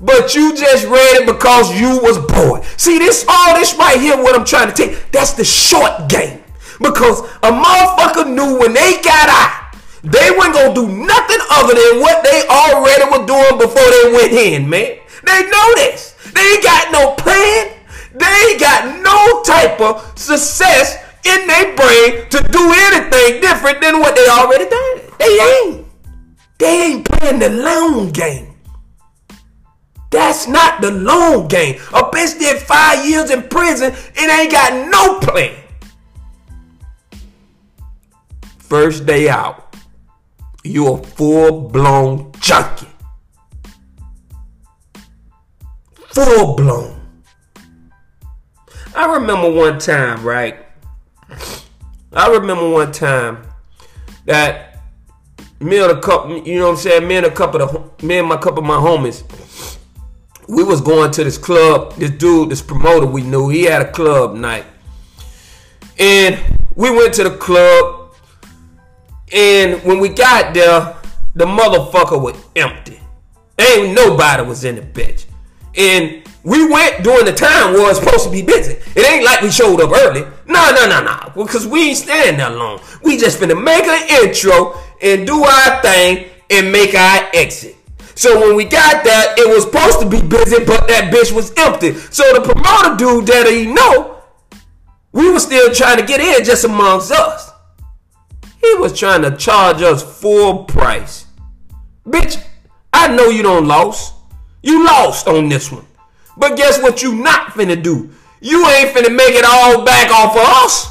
but 0.00 0.34
you 0.34 0.54
just 0.54 0.86
read 0.86 1.22
it 1.22 1.26
because 1.26 1.78
you 1.78 2.00
was 2.02 2.18
bored. 2.18 2.64
See 2.76 2.98
this, 2.98 3.24
all 3.28 3.54
this 3.54 3.74
right 3.76 3.98
here, 3.98 4.16
what 4.16 4.34
I'm 4.38 4.44
trying 4.44 4.68
to 4.68 4.74
take, 4.74 5.10
that's 5.10 5.32
the 5.32 5.44
short 5.44 6.08
game. 6.08 6.42
Because 6.80 7.20
a 7.42 7.50
motherfucker 7.50 8.28
knew 8.28 8.58
when 8.58 8.74
they 8.74 9.00
got 9.00 9.28
out, 9.28 9.76
they 10.02 10.30
weren't 10.32 10.54
gonna 10.54 10.74
do 10.74 10.88
nothing 10.88 11.38
other 11.50 11.74
than 11.74 12.00
what 12.00 12.24
they 12.24 12.42
already 12.50 13.04
were 13.06 13.24
doing 13.24 13.58
before 13.58 13.88
they 13.88 14.12
went 14.12 14.32
in, 14.32 14.68
man. 14.68 14.98
They 15.24 15.48
know 15.48 15.74
this. 15.76 16.16
They 16.34 16.40
ain't 16.40 16.62
got 16.64 16.92
no 16.92 17.14
plan. 17.14 17.72
They 18.14 18.50
ain't 18.50 18.60
got 18.60 19.00
no 19.00 19.42
type 19.44 19.80
of 19.80 20.18
success 20.18 21.01
in 21.24 21.46
their 21.46 21.76
brain 21.76 22.28
to 22.30 22.38
do 22.50 22.72
anything 22.74 23.40
different 23.40 23.80
than 23.80 24.00
what 24.00 24.14
they 24.16 24.28
already 24.28 24.68
done. 24.68 25.00
They 25.18 25.38
ain't. 25.40 25.86
They 26.58 26.82
ain't 26.82 27.04
playing 27.04 27.38
the 27.40 27.50
long 27.50 28.10
game. 28.10 28.54
That's 30.10 30.46
not 30.46 30.80
the 30.82 30.90
long 30.90 31.48
game. 31.48 31.76
A 31.94 32.02
bitch 32.02 32.38
did 32.38 32.60
five 32.60 33.08
years 33.08 33.30
in 33.30 33.42
prison 33.44 33.94
and 34.18 34.30
ain't 34.30 34.52
got 34.52 34.90
no 34.90 35.18
plan. 35.20 35.56
First 38.58 39.06
day 39.06 39.28
out, 39.28 39.74
you 40.64 40.94
a 40.94 41.02
full 41.02 41.68
blown 41.68 42.32
junkie. 42.40 42.88
Full 45.94 46.56
blown. 46.56 47.00
I 48.94 49.14
remember 49.14 49.50
one 49.50 49.78
time, 49.78 50.22
right? 50.22 50.61
I 52.14 52.28
remember 52.28 52.68
one 52.68 52.92
time 52.92 53.46
that 54.26 54.82
me 55.60 55.78
and 55.78 55.92
a 55.92 56.00
couple, 56.00 56.46
you 56.46 56.58
know 56.58 56.66
what 56.66 56.72
I'm 56.72 56.76
saying? 56.76 57.08
Me 57.08 57.16
and 57.16 57.26
a 57.26 57.30
couple 57.30 57.62
of 57.62 58.02
me 58.02 58.18
and 58.18 58.28
my 58.28 58.36
couple 58.36 58.58
of 58.58 58.64
my 58.64 58.76
homies, 58.76 59.78
we 60.48 60.62
was 60.62 60.80
going 60.80 61.10
to 61.12 61.24
this 61.24 61.38
club. 61.38 61.94
This 61.94 62.10
dude, 62.10 62.50
this 62.50 62.60
promoter 62.60 63.06
we 63.06 63.22
knew, 63.22 63.48
he 63.48 63.64
had 63.64 63.80
a 63.80 63.90
club 63.90 64.34
night, 64.34 64.66
and 65.98 66.38
we 66.74 66.90
went 66.90 67.14
to 67.14 67.24
the 67.24 67.36
club. 67.36 68.00
And 69.32 69.82
when 69.82 69.98
we 69.98 70.10
got 70.10 70.52
there, 70.52 70.94
the 71.34 71.46
motherfucker 71.46 72.22
was 72.22 72.36
empty. 72.54 73.00
Ain't 73.58 73.94
nobody 73.94 74.42
was 74.42 74.64
in 74.64 74.74
the 74.76 74.82
bitch. 74.82 75.24
And 75.76 76.22
we 76.44 76.68
went 76.68 77.04
during 77.04 77.24
the 77.24 77.32
time 77.32 77.74
was 77.74 77.98
supposed 77.98 78.24
to 78.24 78.30
be 78.30 78.42
busy. 78.42 78.74
It 78.96 79.10
ain't 79.10 79.24
like 79.24 79.42
we 79.42 79.50
showed 79.50 79.80
up 79.80 79.90
early. 79.90 80.22
No, 80.46 80.70
no, 80.70 80.88
no, 80.88 81.02
no. 81.02 81.44
Because 81.44 81.66
we 81.66 81.90
ain't 81.90 81.98
staying 81.98 82.36
that 82.38 82.54
long. 82.56 82.80
We 83.02 83.16
just 83.16 83.38
finna 83.38 83.62
make 83.62 83.84
an 83.84 84.24
intro 84.24 84.76
and 85.00 85.26
do 85.26 85.42
our 85.42 85.82
thing 85.82 86.26
and 86.50 86.72
make 86.72 86.94
our 86.94 87.30
exit. 87.32 87.76
So 88.14 88.40
when 88.40 88.56
we 88.56 88.64
got 88.64 89.04
there, 89.04 89.34
it 89.38 89.48
was 89.48 89.64
supposed 89.64 90.00
to 90.00 90.08
be 90.08 90.20
busy, 90.20 90.64
but 90.64 90.86
that 90.88 91.12
bitch 91.12 91.32
was 91.32 91.52
empty. 91.56 91.94
So 91.94 92.22
the 92.34 92.40
promoter 92.40 92.96
dude 92.96 93.26
that 93.26 93.46
he 93.46 93.66
know, 93.66 94.22
we 95.12 95.30
were 95.30 95.40
still 95.40 95.72
trying 95.72 95.98
to 95.98 96.04
get 96.04 96.20
in 96.20 96.44
just 96.44 96.64
amongst 96.64 97.10
us. 97.12 97.50
He 98.60 98.74
was 98.74 98.98
trying 98.98 99.22
to 99.22 99.36
charge 99.36 99.82
us 99.82 100.02
full 100.20 100.64
price. 100.64 101.26
Bitch, 102.06 102.44
I 102.92 103.14
know 103.14 103.28
you 103.28 103.42
don't 103.42 103.66
lost. 103.66 104.14
You 104.62 104.84
lost 104.86 105.26
on 105.28 105.48
this 105.48 105.70
one. 105.70 105.86
But 106.36 106.56
guess 106.56 106.80
what 106.80 107.02
you 107.02 107.14
not 107.14 107.48
finna 107.48 107.80
do? 107.80 108.10
You 108.40 108.66
ain't 108.70 108.90
finna 108.90 109.14
make 109.14 109.34
it 109.34 109.44
all 109.44 109.84
back 109.84 110.10
off 110.10 110.36
of 110.36 110.42
us. 110.42 110.88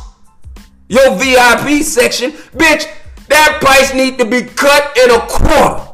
Your 0.88 1.16
VIP 1.16 1.84
section, 1.84 2.32
bitch, 2.32 2.86
that 3.30 3.60
price 3.62 3.94
need 3.94 4.18
to 4.20 4.26
be 4.26 4.42
cut 4.42 4.98
in 4.98 5.12
a 5.12 5.20
quarter. 5.22 5.88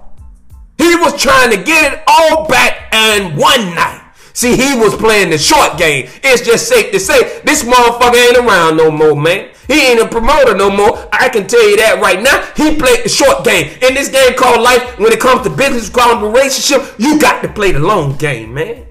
He 0.77 0.95
was 0.95 1.21
trying 1.21 1.51
to 1.51 1.63
get 1.63 1.93
it 1.93 2.03
all 2.07 2.47
back 2.47 2.93
in 2.93 3.35
one 3.35 3.75
night. 3.75 4.06
See, 4.37 4.55
he 4.55 4.77
was 4.77 4.95
playing 4.95 5.31
the 5.31 5.37
short 5.39 5.79
game. 5.79 6.07
It's 6.23 6.43
just 6.43 6.69
safe 6.69 6.91
to 6.91 6.99
say 6.99 7.41
this 7.41 7.63
motherfucker 7.63 8.13
ain't 8.13 8.37
around 8.37 8.77
no 8.77 8.91
more, 8.91 9.19
man. 9.19 9.49
He 9.67 9.81
ain't 9.87 9.99
a 9.99 10.07
promoter 10.07 10.55
no 10.55 10.69
more. 10.69 11.09
I 11.11 11.27
can 11.29 11.47
tell 11.47 11.67
you 11.67 11.75
that 11.77 11.99
right 11.99 12.21
now. 12.21 12.45
He 12.55 12.75
played 12.75 13.03
the 13.03 13.09
short 13.09 13.43
game. 13.43 13.75
In 13.81 13.95
this 13.95 14.09
game 14.09 14.35
called 14.35 14.61
life, 14.61 14.99
when 14.99 15.11
it 15.11 15.19
comes 15.19 15.41
to 15.41 15.49
business, 15.49 15.89
called 15.89 16.21
relationship, 16.21 16.99
you 16.99 17.19
got 17.19 17.41
to 17.41 17.49
play 17.49 17.71
the 17.71 17.79
long 17.79 18.15
game, 18.17 18.53
man. 18.53 18.85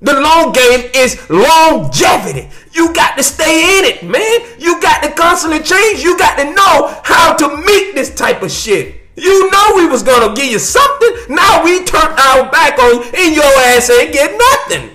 The 0.00 0.18
long 0.18 0.50
game 0.50 0.90
is 0.96 1.30
longevity. 1.30 2.50
You 2.72 2.92
got 2.92 3.16
to 3.18 3.22
stay 3.22 3.78
in 3.78 3.84
it, 3.84 4.02
man. 4.02 4.40
You 4.58 4.80
got 4.80 5.04
to 5.04 5.12
constantly 5.12 5.60
change. 5.60 6.02
You 6.02 6.18
got 6.18 6.38
to 6.38 6.52
know 6.52 7.00
how 7.04 7.36
to 7.36 7.56
meet 7.56 7.94
this 7.94 8.12
type 8.12 8.42
of 8.42 8.50
shit. 8.50 9.01
You 9.16 9.50
know 9.50 9.72
we 9.76 9.86
was 9.86 10.02
gonna 10.02 10.34
give 10.34 10.50
you 10.50 10.58
something. 10.58 11.34
Now 11.34 11.64
we 11.64 11.84
turned 11.84 12.18
our 12.18 12.50
back 12.50 12.78
on 12.78 12.94
you 12.94 13.02
and 13.14 13.34
your 13.34 13.44
ass 13.44 13.90
ain't 13.90 14.12
get 14.12 14.38
nothing. 14.38 14.90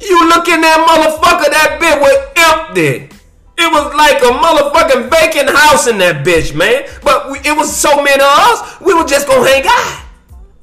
You 0.00 0.28
look 0.28 0.48
in 0.48 0.60
that 0.60 0.86
motherfucker, 0.88 1.50
that 1.50 1.78
bit 1.80 2.00
was 2.00 2.16
empty. 2.36 3.10
It 3.58 3.70
was 3.70 3.92
like 3.94 4.22
a 4.22 4.32
motherfucking 4.32 5.10
vacant 5.10 5.50
house 5.50 5.86
in 5.86 5.98
that 5.98 6.24
bitch, 6.24 6.54
man. 6.54 6.88
But 7.02 7.30
we, 7.30 7.38
it 7.40 7.54
was 7.54 7.74
so 7.74 8.02
many 8.02 8.22
of 8.22 8.28
us, 8.28 8.80
we 8.80 8.94
were 8.94 9.04
just 9.04 9.26
gonna 9.26 9.46
hang 9.46 9.64
out. 9.66 10.04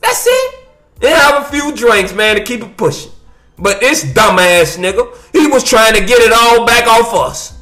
That's 0.01 0.25
it. 0.25 0.55
And 1.01 1.13
have 1.13 1.45
a 1.45 1.49
few 1.49 1.75
drinks, 1.75 2.13
man, 2.13 2.37
to 2.37 2.43
keep 2.43 2.61
it 2.61 2.75
pushing. 2.77 3.11
But 3.59 3.79
this 3.79 4.03
dumbass 4.05 4.77
nigga, 4.77 5.15
he 5.31 5.47
was 5.47 5.63
trying 5.63 5.93
to 5.93 5.99
get 5.99 6.19
it 6.21 6.33
all 6.33 6.65
back 6.65 6.87
off 6.87 7.13
us. 7.13 7.59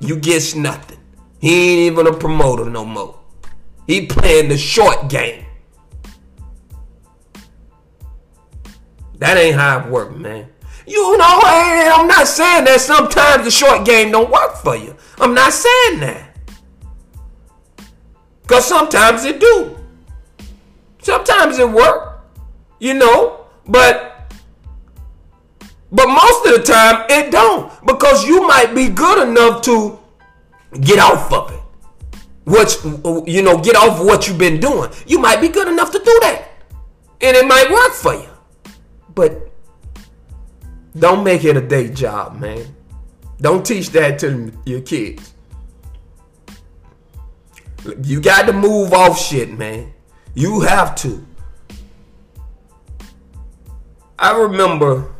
You 0.00 0.16
get 0.18 0.54
nothing. 0.54 0.95
He 1.46 1.86
ain't 1.86 1.92
even 1.92 2.08
a 2.08 2.12
promoter 2.12 2.64
no 2.64 2.84
more. 2.84 3.20
He 3.86 4.06
playing 4.06 4.48
the 4.48 4.58
short 4.58 5.08
game. 5.08 5.46
That 9.18 9.36
ain't 9.36 9.54
how 9.54 9.78
it 9.78 9.88
work, 9.88 10.16
man. 10.16 10.48
You 10.88 11.16
know, 11.16 11.40
I'm 11.44 12.08
not 12.08 12.26
saying 12.26 12.64
that 12.64 12.80
sometimes 12.80 13.44
the 13.44 13.52
short 13.52 13.86
game 13.86 14.10
don't 14.10 14.28
work 14.28 14.56
for 14.56 14.74
you. 14.74 14.96
I'm 15.20 15.34
not 15.34 15.52
saying 15.52 16.00
that. 16.00 16.36
Because 18.42 18.64
sometimes 18.64 19.24
it 19.24 19.38
do. 19.38 19.78
Sometimes 21.00 21.60
it 21.60 21.70
work, 21.70 22.26
you 22.80 22.94
know, 22.94 23.46
but 23.68 24.34
but 25.92 26.08
most 26.08 26.46
of 26.46 26.56
the 26.56 26.62
time 26.64 27.06
it 27.08 27.30
don't 27.30 27.70
because 27.86 28.26
you 28.26 28.44
might 28.48 28.74
be 28.74 28.88
good 28.88 29.28
enough 29.28 29.62
to 29.62 30.00
get 30.80 30.98
off 30.98 31.32
of 31.32 31.52
it. 31.52 31.60
What 32.44 33.26
you 33.26 33.42
know, 33.42 33.58
get 33.58 33.74
off 33.76 34.04
what 34.04 34.28
you've 34.28 34.38
been 34.38 34.60
doing. 34.60 34.90
You 35.06 35.18
might 35.18 35.40
be 35.40 35.48
good 35.48 35.68
enough 35.68 35.90
to 35.92 35.98
do 35.98 36.18
that, 36.22 36.48
and 37.20 37.36
it 37.36 37.46
might 37.46 37.70
work 37.70 37.92
for 37.92 38.14
you. 38.14 38.28
But 39.14 39.50
don't 40.96 41.24
make 41.24 41.44
it 41.44 41.56
a 41.56 41.60
day 41.60 41.88
job, 41.88 42.38
man. 42.38 42.74
Don't 43.40 43.66
teach 43.66 43.90
that 43.90 44.18
to 44.20 44.52
your 44.64 44.80
kids. 44.80 45.34
You 48.02 48.20
got 48.20 48.46
to 48.46 48.52
move 48.52 48.92
off 48.92 49.18
shit, 49.18 49.56
man. 49.56 49.92
You 50.34 50.60
have 50.60 50.94
to. 50.96 51.26
I 54.18 54.36
remember 54.36 55.12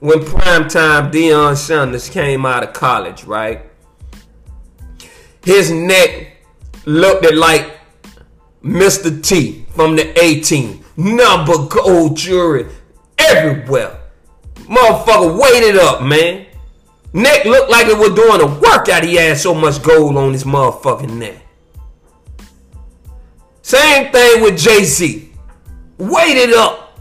when 0.00 0.20
primetime 0.20 1.12
Deion 1.12 1.56
Sanders 1.56 2.08
came 2.08 2.44
out 2.44 2.64
of 2.64 2.72
college, 2.72 3.24
right? 3.24 3.70
His 5.46 5.70
neck 5.70 6.38
looked 6.86 7.32
like 7.32 7.78
Mr. 8.64 9.22
T 9.22 9.64
from 9.76 9.94
the 9.94 10.20
18. 10.20 10.84
Number 10.96 11.68
gold 11.68 12.16
jewelry 12.16 12.66
everywhere. 13.16 13.96
Motherfucker 14.56 15.40
weighted 15.40 15.76
up, 15.76 16.02
man. 16.02 16.46
Neck 17.12 17.44
looked 17.44 17.70
like 17.70 17.86
it 17.86 17.96
was 17.96 18.12
doing 18.14 18.40
a 18.40 18.60
workout. 18.60 19.04
He 19.04 19.14
had 19.14 19.38
so 19.38 19.54
much 19.54 19.80
gold 19.84 20.16
on 20.16 20.32
his 20.32 20.42
motherfucking 20.42 21.16
neck. 21.16 21.40
Same 23.62 24.10
thing 24.10 24.42
with 24.42 24.58
Jay 24.58 24.82
Z. 24.82 25.32
Weighted 25.96 26.54
up. 26.54 26.98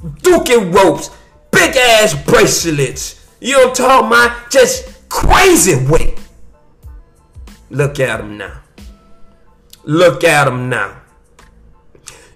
Duking 0.00 0.72
ropes. 0.72 1.10
Big 1.50 1.74
ass 1.74 2.14
bracelets. 2.14 3.26
You 3.40 3.54
know 3.54 3.66
what 3.66 3.68
I'm 3.70 3.74
talking 3.74 4.06
about? 4.06 4.50
Just 4.52 5.08
crazy 5.08 5.84
weight. 5.86 6.19
Look 7.70 8.00
at 8.00 8.20
him 8.20 8.36
now. 8.36 8.60
Look 9.84 10.24
at 10.24 10.48
him 10.48 10.68
now. 10.68 11.00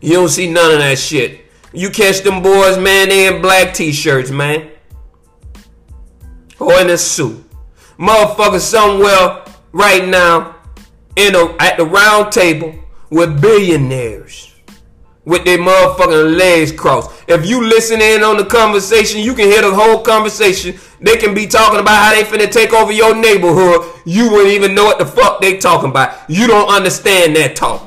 You 0.00 0.14
don't 0.14 0.28
see 0.28 0.50
none 0.50 0.72
of 0.72 0.78
that 0.78 0.98
shit. 0.98 1.40
You 1.72 1.90
catch 1.90 2.20
them 2.20 2.42
boys, 2.42 2.78
man, 2.78 3.08
they 3.08 3.26
in 3.26 3.42
black 3.42 3.74
t-shirts, 3.74 4.30
man. 4.30 4.70
Or 6.60 6.80
in 6.80 6.88
a 6.90 6.96
suit. 6.96 7.44
Motherfucker 7.98 8.60
somewhere 8.60 9.44
right 9.72 10.06
now 10.06 10.56
in 11.16 11.34
a, 11.34 11.56
at 11.58 11.76
the 11.76 11.84
round 11.84 12.32
table 12.32 12.74
with 13.10 13.40
billionaires 13.40 14.53
with 15.24 15.44
their 15.44 15.58
motherfucking 15.58 16.36
legs 16.36 16.72
crossed. 16.72 17.10
If 17.28 17.46
you 17.46 17.62
listen 17.64 18.00
in 18.00 18.22
on 18.22 18.36
the 18.36 18.44
conversation, 18.44 19.20
you 19.20 19.34
can 19.34 19.46
hear 19.46 19.62
the 19.62 19.74
whole 19.74 20.02
conversation. 20.02 20.76
They 21.00 21.16
can 21.16 21.34
be 21.34 21.46
talking 21.46 21.80
about 21.80 22.02
how 22.02 22.14
they 22.14 22.24
finna 22.24 22.50
take 22.50 22.72
over 22.72 22.92
your 22.92 23.14
neighborhood. 23.14 24.00
You 24.04 24.30
wouldn't 24.30 24.50
even 24.50 24.74
know 24.74 24.84
what 24.84 24.98
the 24.98 25.06
fuck 25.06 25.40
they 25.40 25.58
talking 25.58 25.90
about. 25.90 26.28
You 26.28 26.46
don't 26.46 26.68
understand 26.68 27.36
that 27.36 27.56
talk. 27.56 27.82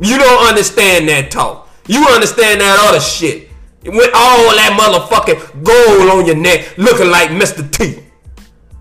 You 0.00 0.18
don't 0.18 0.48
understand 0.48 1.08
that 1.08 1.30
talk. 1.30 1.68
You 1.86 2.06
understand 2.08 2.60
that 2.60 2.78
other 2.88 3.00
shit. 3.00 3.48
With 3.84 4.10
all 4.14 4.50
that 4.56 4.76
motherfucking 4.78 5.62
gold 5.62 6.10
on 6.10 6.26
your 6.26 6.36
neck 6.36 6.76
looking 6.76 7.08
like 7.10 7.30
Mr. 7.30 7.70
T. 7.70 8.02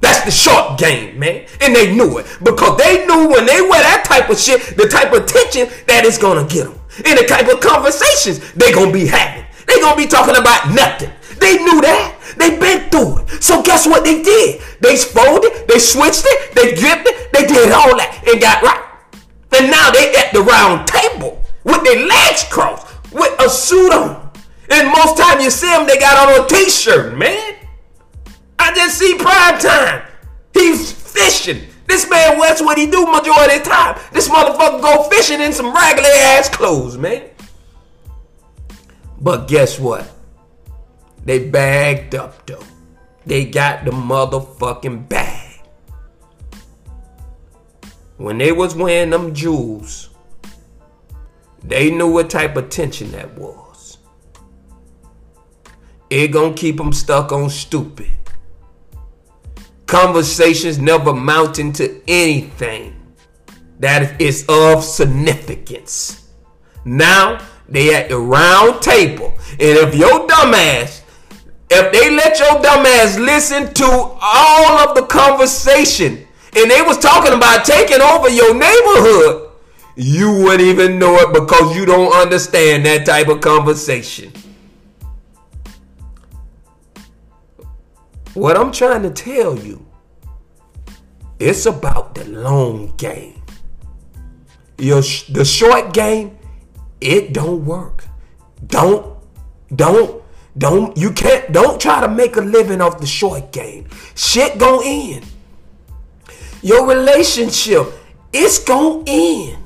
That's 0.02 0.26
the 0.26 0.32
short 0.32 0.78
game, 0.78 1.18
man. 1.18 1.46
And 1.62 1.76
they 1.76 1.96
knew 1.96 2.18
it. 2.18 2.26
Because 2.44 2.78
they 2.78 3.06
knew 3.06 3.30
when 3.30 3.46
they 3.46 3.62
wear 3.62 3.82
that 3.82 4.04
type 4.06 4.30
of 4.30 4.38
shit, 4.38 4.76
the 4.76 4.88
type 4.88 5.14
of 5.14 5.24
attention 5.24 5.68
that 5.88 6.06
it's 6.06 6.18
gonna 6.18 6.46
get 6.48 6.66
them. 6.66 6.80
And 7.04 7.18
the 7.18 7.26
type 7.28 7.52
of 7.52 7.60
conversations 7.60 8.40
they 8.54 8.72
gonna 8.72 8.92
be 8.92 9.06
having. 9.06 9.46
They 9.68 9.80
gonna 9.80 9.98
be 9.98 10.08
talking 10.08 10.36
about 10.36 10.72
nothing. 10.72 11.12
They 11.40 11.58
knew 11.58 11.82
that. 11.82 12.16
They 12.38 12.58
been 12.58 12.90
through 12.90 13.20
it. 13.20 13.44
So 13.44 13.62
guess 13.62 13.88
what 13.88 14.04
they 14.04 14.22
did? 14.22 14.62
They 14.82 14.96
folded, 14.98 15.68
they 15.68 15.80
switched 15.80 16.24
it, 16.26 16.56
they 16.56 16.76
dripped 16.76 17.08
it, 17.08 17.32
they 17.34 17.46
did 17.46 17.72
all 17.72 17.96
that 17.98 18.24
and 18.28 18.42
got 18.42 18.62
right. 18.62 18.82
And 19.58 19.72
now 19.72 19.92
they 19.92 20.14
at 20.16 20.34
the 20.34 20.42
round 20.42 20.88
table 20.88 21.42
with 21.64 21.84
their 21.84 22.06
legs 22.06 22.44
crossed, 22.50 22.88
with 23.12 23.34
a 23.40 23.50
suit 23.50 23.94
on. 23.94 24.32
And 24.70 24.90
most 24.90 25.18
time 25.18 25.40
you 25.40 25.50
see 25.50 25.68
them, 25.68 25.88
they 25.88 25.98
got 25.98 26.28
on 26.28 26.44
a 26.44 26.48
t-shirt, 26.48 27.18
man. 27.18 27.56
I 28.60 28.74
just 28.74 28.98
see 28.98 29.16
prime 29.18 29.60
time. 29.60 30.04
He's 30.54 30.92
fishing. 30.92 31.68
This 31.86 32.10
man, 32.10 32.40
that's 32.40 32.62
what 32.62 32.78
he 32.78 32.88
do 32.88 33.06
majority 33.06 33.58
of 33.58 33.64
the 33.64 33.70
time. 33.70 34.00
This 34.12 34.28
motherfucker 34.28 34.82
go 34.82 35.04
fishing 35.10 35.42
in 35.42 35.54
some 35.54 35.74
raggedy 35.74 36.08
ass 36.08 36.50
clothes, 36.50 36.98
man. 36.98 37.30
But 39.20 39.48
guess 39.48 39.80
what? 39.80 40.12
They 41.24 41.50
bagged 41.50 42.16
up 42.16 42.46
though. 42.46 42.64
They 43.26 43.46
got 43.46 43.86
the 43.86 43.92
motherfucking 43.92 45.10
bag. 45.10 45.62
When 48.18 48.38
they 48.38 48.52
was 48.52 48.76
wearing 48.76 49.10
them 49.10 49.34
jewels, 49.34 50.10
they 51.64 51.90
knew 51.90 52.12
what 52.12 52.30
type 52.30 52.56
of 52.56 52.70
tension 52.70 53.12
that 53.12 53.38
was. 53.38 53.98
It 56.10 56.28
gonna 56.28 56.54
keep 56.54 56.78
them 56.78 56.94
stuck 56.94 57.32
on 57.32 57.50
stupid. 57.50 58.12
Conversations 59.96 60.78
never 60.78 61.14
mounting 61.14 61.72
to 61.72 62.02
anything 62.06 62.94
that 63.80 64.20
is 64.22 64.46
of 64.50 64.84
significance. 64.84 66.28
Now 66.84 67.40
they 67.70 67.96
at 67.96 68.10
the 68.10 68.18
round 68.18 68.82
table, 68.82 69.34
and 69.52 69.62
if 69.62 69.96
your 69.96 70.28
dumbass, 70.28 71.02
if 71.72 71.94
they 71.94 72.14
let 72.14 72.38
your 72.38 72.62
dumbass 72.62 73.18
listen 73.18 73.74
to 73.76 73.86
all 74.22 74.80
of 74.86 74.96
the 74.96 75.04
conversation, 75.04 76.28
and 76.58 76.70
they 76.70 76.82
was 76.82 76.98
talking 76.98 77.32
about 77.32 77.64
taking 77.64 78.02
over 78.02 78.28
your 78.28 78.54
neighborhood, 78.54 79.50
you 79.96 80.30
wouldn't 80.30 80.60
even 80.60 81.00
know 81.00 81.16
it 81.20 81.32
because 81.32 81.74
you 81.74 81.86
don't 81.86 82.12
understand 82.14 82.86
that 82.86 83.06
type 83.06 83.30
of 83.30 83.40
conversation. 83.40 84.34
What 88.34 88.58
I'm 88.58 88.74
trying 88.74 89.04
to 89.04 89.12
tell 89.12 89.58
you, 89.58 89.85
it's 91.40 91.66
about 91.66 92.16
the 92.16 92.26
long 92.26 92.96
game. 92.98 93.42
Your 94.78 95.02
the 95.30 95.46
short 95.46 95.94
game, 95.94 96.38
it 97.00 97.34
don't 97.34 97.66
work. 97.66 98.06
Don't, 98.66 99.18
don't, 99.76 100.24
don't. 100.58 100.98
You 100.98 101.12
can't. 101.12 101.52
Don't 101.52 101.80
try 101.80 102.02
to 102.02 102.08
make 102.08 102.36
a 102.36 102.42
living 102.42 102.82
off 102.82 103.00
the 103.00 103.06
short 103.06 103.52
game. 103.52 103.88
Shit 104.16 104.58
gon' 104.58 104.82
end. 104.84 105.26
Your 106.62 106.88
relationship, 106.88 107.94
it's 108.34 108.60
gon' 108.60 109.04
end. 109.08 109.58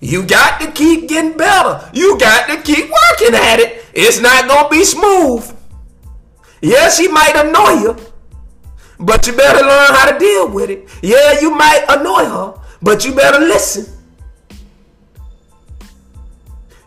You 0.00 0.24
got 0.24 0.60
to 0.60 0.70
keep 0.72 1.08
getting 1.08 1.36
better. 1.36 1.90
You 1.92 2.18
got 2.18 2.48
to 2.48 2.60
keep 2.62 2.90
working 2.90 3.34
at 3.34 3.60
it. 3.60 3.84
It's 3.94 4.20
not 4.20 4.46
gonna 4.46 4.68
be 4.68 4.84
smooth. 4.84 5.56
Yeah, 6.60 6.90
she 6.90 7.08
might 7.08 7.34
annoy 7.34 7.82
you, 7.82 7.96
but 8.98 9.26
you 9.26 9.32
better 9.34 9.60
learn 9.60 9.88
how 9.90 10.10
to 10.10 10.18
deal 10.18 10.50
with 10.50 10.70
it. 10.70 10.88
Yeah, 11.02 11.40
you 11.40 11.54
might 11.54 11.84
annoy 11.88 12.24
her, 12.24 12.60
but 12.82 13.04
you 13.04 13.14
better 13.14 13.38
listen. 13.38 13.86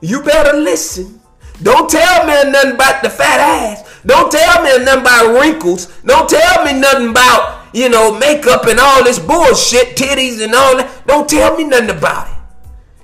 You 0.01 0.23
better 0.23 0.57
listen. 0.57 1.19
Don't 1.61 1.89
tell 1.89 2.25
me 2.25 2.51
nothing 2.51 2.71
about 2.71 3.03
the 3.03 3.09
fat 3.09 3.39
ass. 3.39 4.01
Don't 4.05 4.31
tell 4.31 4.63
me 4.63 4.83
nothing 4.83 5.01
about 5.01 5.39
wrinkles. 5.39 5.87
Don't 6.05 6.29
tell 6.29 6.63
me 6.63 6.73
nothing 6.79 7.09
about, 7.09 7.75
you 7.75 7.89
know, 7.89 8.17
makeup 8.17 8.65
and 8.65 8.79
all 8.79 9.03
this 9.03 9.19
bullshit, 9.19 9.97
titties 9.97 10.41
and 10.41 10.55
all 10.55 10.77
that. 10.77 11.05
Don't 11.05 11.29
tell 11.29 11.57
me 11.57 11.65
nothing 11.65 11.89
about 11.89 12.27
it. 12.29 12.35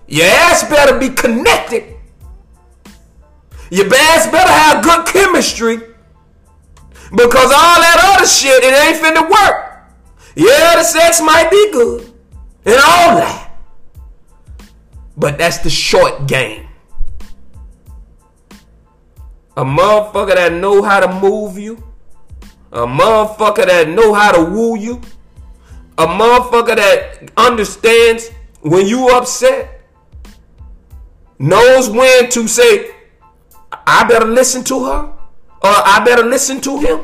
Your 0.07 0.25
ass 0.25 0.63
better 0.69 0.97
be 0.97 1.09
connected. 1.09 1.95
Your 3.71 3.87
ass 3.93 4.27
better 4.31 4.51
have 4.51 4.83
good 4.83 5.05
chemistry. 5.07 5.79
Because 7.15 7.45
all 7.45 7.79
that 7.79 8.15
other 8.17 8.27
shit, 8.27 8.61
it 8.61 8.73
ain't 8.73 9.01
finna 9.01 9.29
work. 9.29 9.87
Yeah, 10.35 10.75
the 10.75 10.83
sex 10.83 11.21
might 11.21 11.49
be 11.49 11.71
good. 11.71 12.11
And 12.65 12.75
all 12.75 13.15
that. 13.15 13.57
But 15.15 15.37
that's 15.37 15.59
the 15.59 15.69
short 15.69 16.27
game. 16.27 16.67
A 19.55 19.63
motherfucker 19.63 20.35
that 20.35 20.51
know 20.51 20.81
how 20.81 20.99
to 20.99 21.21
move 21.21 21.57
you. 21.57 21.81
A 22.73 22.85
motherfucker 22.85 23.65
that 23.65 23.87
know 23.87 24.13
how 24.13 24.33
to 24.33 24.43
woo 24.51 24.77
you. 24.77 24.99
A 25.97 26.05
motherfucker 26.05 26.75
that 26.75 27.31
understands 27.37 28.29
when 28.59 28.85
you 28.87 29.07
upset. 29.15 29.87
Knows 31.39 31.89
when 31.89 32.29
to 32.31 32.45
say, 32.49 32.91
I 33.71 34.03
better 34.03 34.25
listen 34.25 34.65
to 34.65 34.83
her 34.83 35.14
or 35.65 35.71
I 35.71 36.03
better 36.05 36.23
listen 36.23 36.61
to 36.61 36.77
him. 36.77 37.01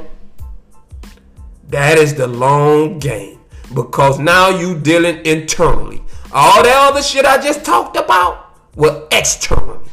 That 1.69 1.97
is 1.97 2.13
the 2.13 2.28
long 2.28 3.00
game 3.00 3.39
because 3.74 4.19
now 4.19 4.50
you 4.50 4.78
dealing 4.78 5.26
internally. 5.26 6.04
All 6.32 6.62
that 6.62 6.89
other 6.89 7.02
shit 7.02 7.26
I 7.26 7.41
just 7.41 7.65
talked 7.65 7.97
about 7.97 8.56
was 8.76 9.08
externally. 9.12 9.89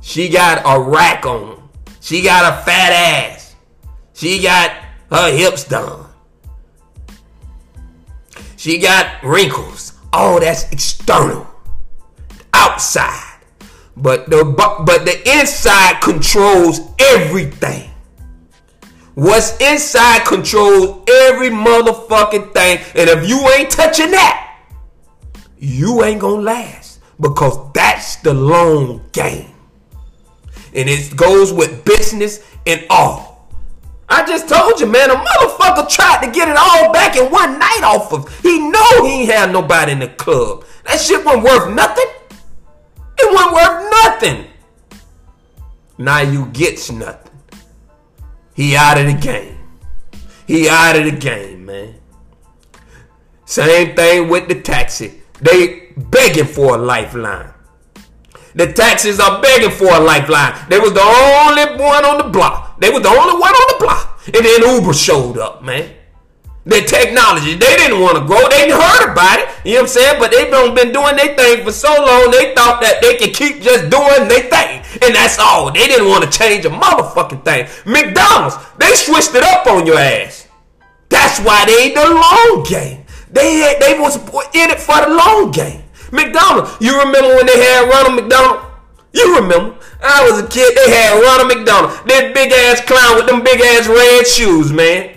She 0.00 0.30
got 0.30 0.62
a 0.64 0.80
rack 0.80 1.26
on. 1.26 1.68
She 2.00 2.22
got 2.22 2.50
a 2.52 2.64
fat 2.64 2.92
ass. 2.92 3.54
She 4.14 4.42
got 4.42 4.70
her 5.10 5.36
hips 5.36 5.64
done. 5.64 6.06
She 8.56 8.78
got 8.78 9.22
wrinkles. 9.22 9.92
All 10.12 10.40
that's 10.40 10.70
external. 10.72 11.46
Outside. 12.54 13.29
But 14.00 14.30
the 14.30 14.44
but 14.44 15.04
the 15.04 15.38
inside 15.38 16.00
controls 16.00 16.80
everything. 16.98 17.90
What's 19.14 19.60
inside 19.60 20.24
controls 20.24 21.04
every 21.08 21.50
motherfucking 21.50 22.54
thing. 22.54 22.78
And 22.94 23.10
if 23.10 23.28
you 23.28 23.38
ain't 23.50 23.70
touching 23.70 24.12
that, 24.12 24.58
you 25.58 26.02
ain't 26.02 26.20
gonna 26.20 26.40
last. 26.40 27.00
Because 27.20 27.72
that's 27.74 28.16
the 28.16 28.32
long 28.32 29.04
game. 29.12 29.52
And 30.74 30.88
it 30.88 31.14
goes 31.14 31.52
with 31.52 31.84
business 31.84 32.42
and 32.66 32.86
all. 32.88 33.50
I 34.08 34.24
just 34.24 34.48
told 34.48 34.80
you, 34.80 34.86
man, 34.86 35.10
a 35.10 35.14
motherfucker 35.14 35.88
tried 35.88 36.24
to 36.24 36.32
get 36.32 36.48
it 36.48 36.56
all 36.56 36.90
back 36.92 37.16
in 37.16 37.30
one 37.30 37.58
night 37.58 37.82
off 37.84 38.12
of. 38.12 38.40
He 38.40 38.58
know 38.58 39.04
he 39.04 39.22
ain't 39.22 39.30
had 39.30 39.52
nobody 39.52 39.92
in 39.92 39.98
the 39.98 40.08
club. 40.08 40.64
That 40.86 40.98
shit 40.98 41.24
wasn't 41.24 41.44
worth 41.44 41.74
nothing. 41.74 42.06
It 43.22 43.34
wasn't 43.34 43.54
worth 43.54 43.90
nothing. 43.90 44.46
Now 45.98 46.20
you 46.20 46.46
gets 46.46 46.90
nothing. 46.90 47.32
He 48.54 48.76
out 48.76 48.98
of 48.98 49.06
the 49.06 49.14
game. 49.14 49.58
He 50.46 50.68
out 50.68 50.96
of 50.96 51.04
the 51.04 51.12
game, 51.12 51.66
man. 51.66 51.94
Same 53.44 53.94
thing 53.94 54.28
with 54.28 54.48
the 54.48 54.60
taxi. 54.60 55.22
They 55.40 55.92
begging 55.96 56.46
for 56.46 56.76
a 56.76 56.78
lifeline. 56.78 57.52
The 58.54 58.72
taxis 58.72 59.20
are 59.20 59.40
begging 59.40 59.70
for 59.70 59.92
a 59.92 60.00
lifeline. 60.00 60.54
They 60.68 60.78
was 60.78 60.92
the 60.92 61.02
only 61.02 61.82
one 61.82 62.04
on 62.04 62.18
the 62.18 62.28
block. 62.30 62.80
They 62.80 62.90
was 62.90 63.02
the 63.02 63.08
only 63.08 63.40
one 63.40 63.52
on 63.52 63.78
the 63.78 63.84
block. 63.84 64.20
And 64.26 64.44
then 64.44 64.76
Uber 64.76 64.92
showed 64.92 65.38
up, 65.38 65.62
man. 65.62 65.94
The 66.70 66.86
technology, 66.86 67.58
they 67.58 67.74
didn't 67.76 67.98
want 67.98 68.16
to 68.16 68.24
grow. 68.24 68.46
They 68.48 68.70
heard 68.70 69.10
about 69.10 69.42
it. 69.42 69.50
You 69.66 69.74
know 69.74 69.82
what 69.82 69.90
I'm 69.90 69.98
saying? 69.98 70.16
But 70.22 70.30
they've 70.30 70.46
been 70.48 70.92
doing 70.94 71.16
their 71.18 71.34
thing 71.34 71.64
for 71.64 71.72
so 71.72 71.90
long, 71.90 72.30
they 72.30 72.54
thought 72.54 72.80
that 72.80 73.02
they 73.02 73.18
could 73.18 73.34
keep 73.34 73.60
just 73.60 73.90
doing 73.90 74.30
their 74.30 74.46
thing. 74.46 74.78
And 75.02 75.10
that's 75.10 75.36
all. 75.42 75.72
They 75.72 75.90
didn't 75.90 76.06
want 76.06 76.22
to 76.22 76.30
change 76.30 76.64
a 76.64 76.70
motherfucking 76.70 77.44
thing. 77.44 77.66
McDonald's, 77.90 78.54
they 78.78 78.94
switched 78.94 79.34
it 79.34 79.42
up 79.42 79.66
on 79.66 79.84
your 79.84 79.98
ass. 79.98 80.46
That's 81.08 81.40
why 81.40 81.66
they 81.66 81.90
ain't 81.90 81.94
the 81.98 82.06
long 82.06 82.62
game. 82.62 83.04
They 83.32 83.74
they 83.80 83.98
was 83.98 84.16
in 84.54 84.70
it 84.70 84.78
for 84.78 84.94
the 85.02 85.10
long 85.10 85.50
game. 85.50 85.82
McDonald's, 86.12 86.70
you 86.80 86.98
remember 86.98 87.34
when 87.34 87.46
they 87.46 87.58
had 87.58 87.90
Ronald 87.90 88.14
McDonald? 88.14 88.66
You 89.12 89.42
remember? 89.42 89.74
I 90.00 90.22
was 90.22 90.38
a 90.38 90.46
kid, 90.46 90.76
they 90.78 90.90
had 90.94 91.18
Ronald 91.18 91.50
McDonald. 91.50 91.90
That 92.06 92.30
big 92.32 92.52
ass 92.52 92.80
clown 92.86 93.16
with 93.16 93.26
them 93.26 93.42
big 93.42 93.60
ass 93.60 93.88
red 93.88 94.24
shoes, 94.24 94.72
man. 94.72 95.16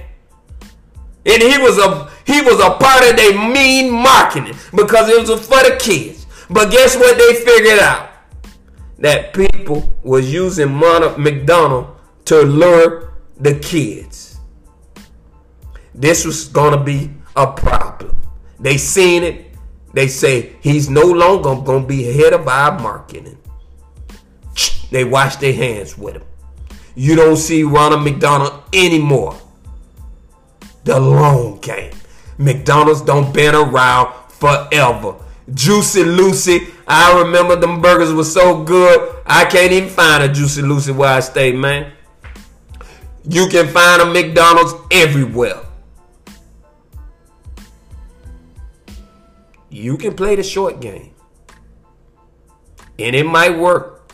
And 1.25 1.41
he 1.41 1.57
was 1.57 1.77
a 1.77 2.09
he 2.25 2.41
was 2.41 2.59
a 2.59 2.71
part 2.71 3.09
of 3.09 3.15
their 3.15 3.33
mean 3.33 3.91
marketing 3.91 4.55
because 4.75 5.09
it 5.09 5.27
was 5.27 5.47
for 5.47 5.63
the 5.63 5.77
kids. 5.81 6.27
But 6.49 6.71
guess 6.71 6.95
what 6.95 7.17
they 7.17 7.33
figured 7.35 7.79
out? 7.79 8.09
That 8.99 9.33
people 9.33 9.93
was 10.03 10.31
using 10.31 10.79
Ronald 10.79 11.17
McDonald 11.17 11.95
to 12.25 12.41
lure 12.41 13.13
the 13.37 13.55
kids. 13.55 14.39
This 15.95 16.25
was 16.25 16.47
gonna 16.47 16.81
be 16.81 17.11
a 17.35 17.47
problem. 17.47 18.19
They 18.59 18.77
seen 18.77 19.23
it. 19.23 19.55
They 19.93 20.07
say 20.07 20.55
he's 20.61 20.89
no 20.89 21.03
longer 21.03 21.55
gonna 21.61 21.85
be 21.85 22.03
head 22.03 22.33
of 22.33 22.47
our 22.47 22.79
marketing. 22.79 23.37
They 24.91 25.03
wash 25.03 25.37
their 25.37 25.53
hands 25.53 25.97
with 25.97 26.15
him. 26.15 26.23
You 26.95 27.15
don't 27.15 27.37
see 27.37 27.63
Ronald 27.63 28.03
McDonald 28.03 28.63
anymore 28.73 29.39
the 30.83 30.99
long 30.99 31.59
game. 31.59 31.91
McDonald's 32.37 33.01
don't 33.01 33.33
been 33.33 33.55
around 33.55 34.13
forever. 34.29 35.15
Juicy 35.53 36.03
Lucy, 36.03 36.67
I 36.87 37.21
remember 37.21 37.55
them 37.55 37.81
burgers 37.81 38.13
were 38.13 38.23
so 38.23 38.63
good. 38.63 39.21
I 39.25 39.45
can't 39.45 39.71
even 39.71 39.89
find 39.89 40.23
a 40.23 40.29
Juicy 40.31 40.61
Lucy 40.61 40.91
where 40.91 41.09
I 41.09 41.19
stay, 41.19 41.51
man. 41.51 41.91
You 43.27 43.47
can 43.47 43.67
find 43.67 44.01
a 44.01 44.05
McDonald's 44.05 44.73
everywhere. 44.91 45.61
You 49.69 49.97
can 49.97 50.13
play 50.13 50.35
the 50.35 50.43
short 50.43 50.81
game. 50.81 51.11
And 52.99 53.15
it 53.15 53.25
might 53.25 53.57
work 53.57 54.13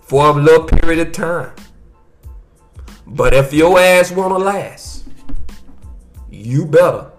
for 0.00 0.26
a 0.28 0.32
little 0.32 0.66
period 0.66 1.06
of 1.06 1.12
time. 1.12 1.54
But 3.06 3.32
if 3.32 3.52
your 3.52 3.78
ass 3.78 4.10
wanna 4.12 4.38
last, 4.38 4.99
you 6.40 6.64
better 6.64 7.10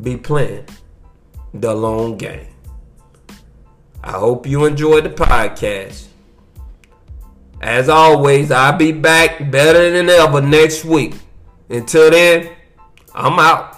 be 0.00 0.16
playing 0.16 0.64
the 1.52 1.74
long 1.74 2.16
game. 2.16 2.46
I 4.02 4.12
hope 4.12 4.46
you 4.46 4.64
enjoyed 4.64 5.04
the 5.04 5.10
podcast. 5.10 6.06
As 7.60 7.88
always, 7.88 8.50
I'll 8.50 8.76
be 8.76 8.92
back 8.92 9.50
better 9.50 9.90
than 9.90 10.08
ever 10.08 10.40
next 10.40 10.84
week. 10.84 11.14
Until 11.68 12.10
then, 12.10 12.50
I'm 13.14 13.38
out. 13.38 13.77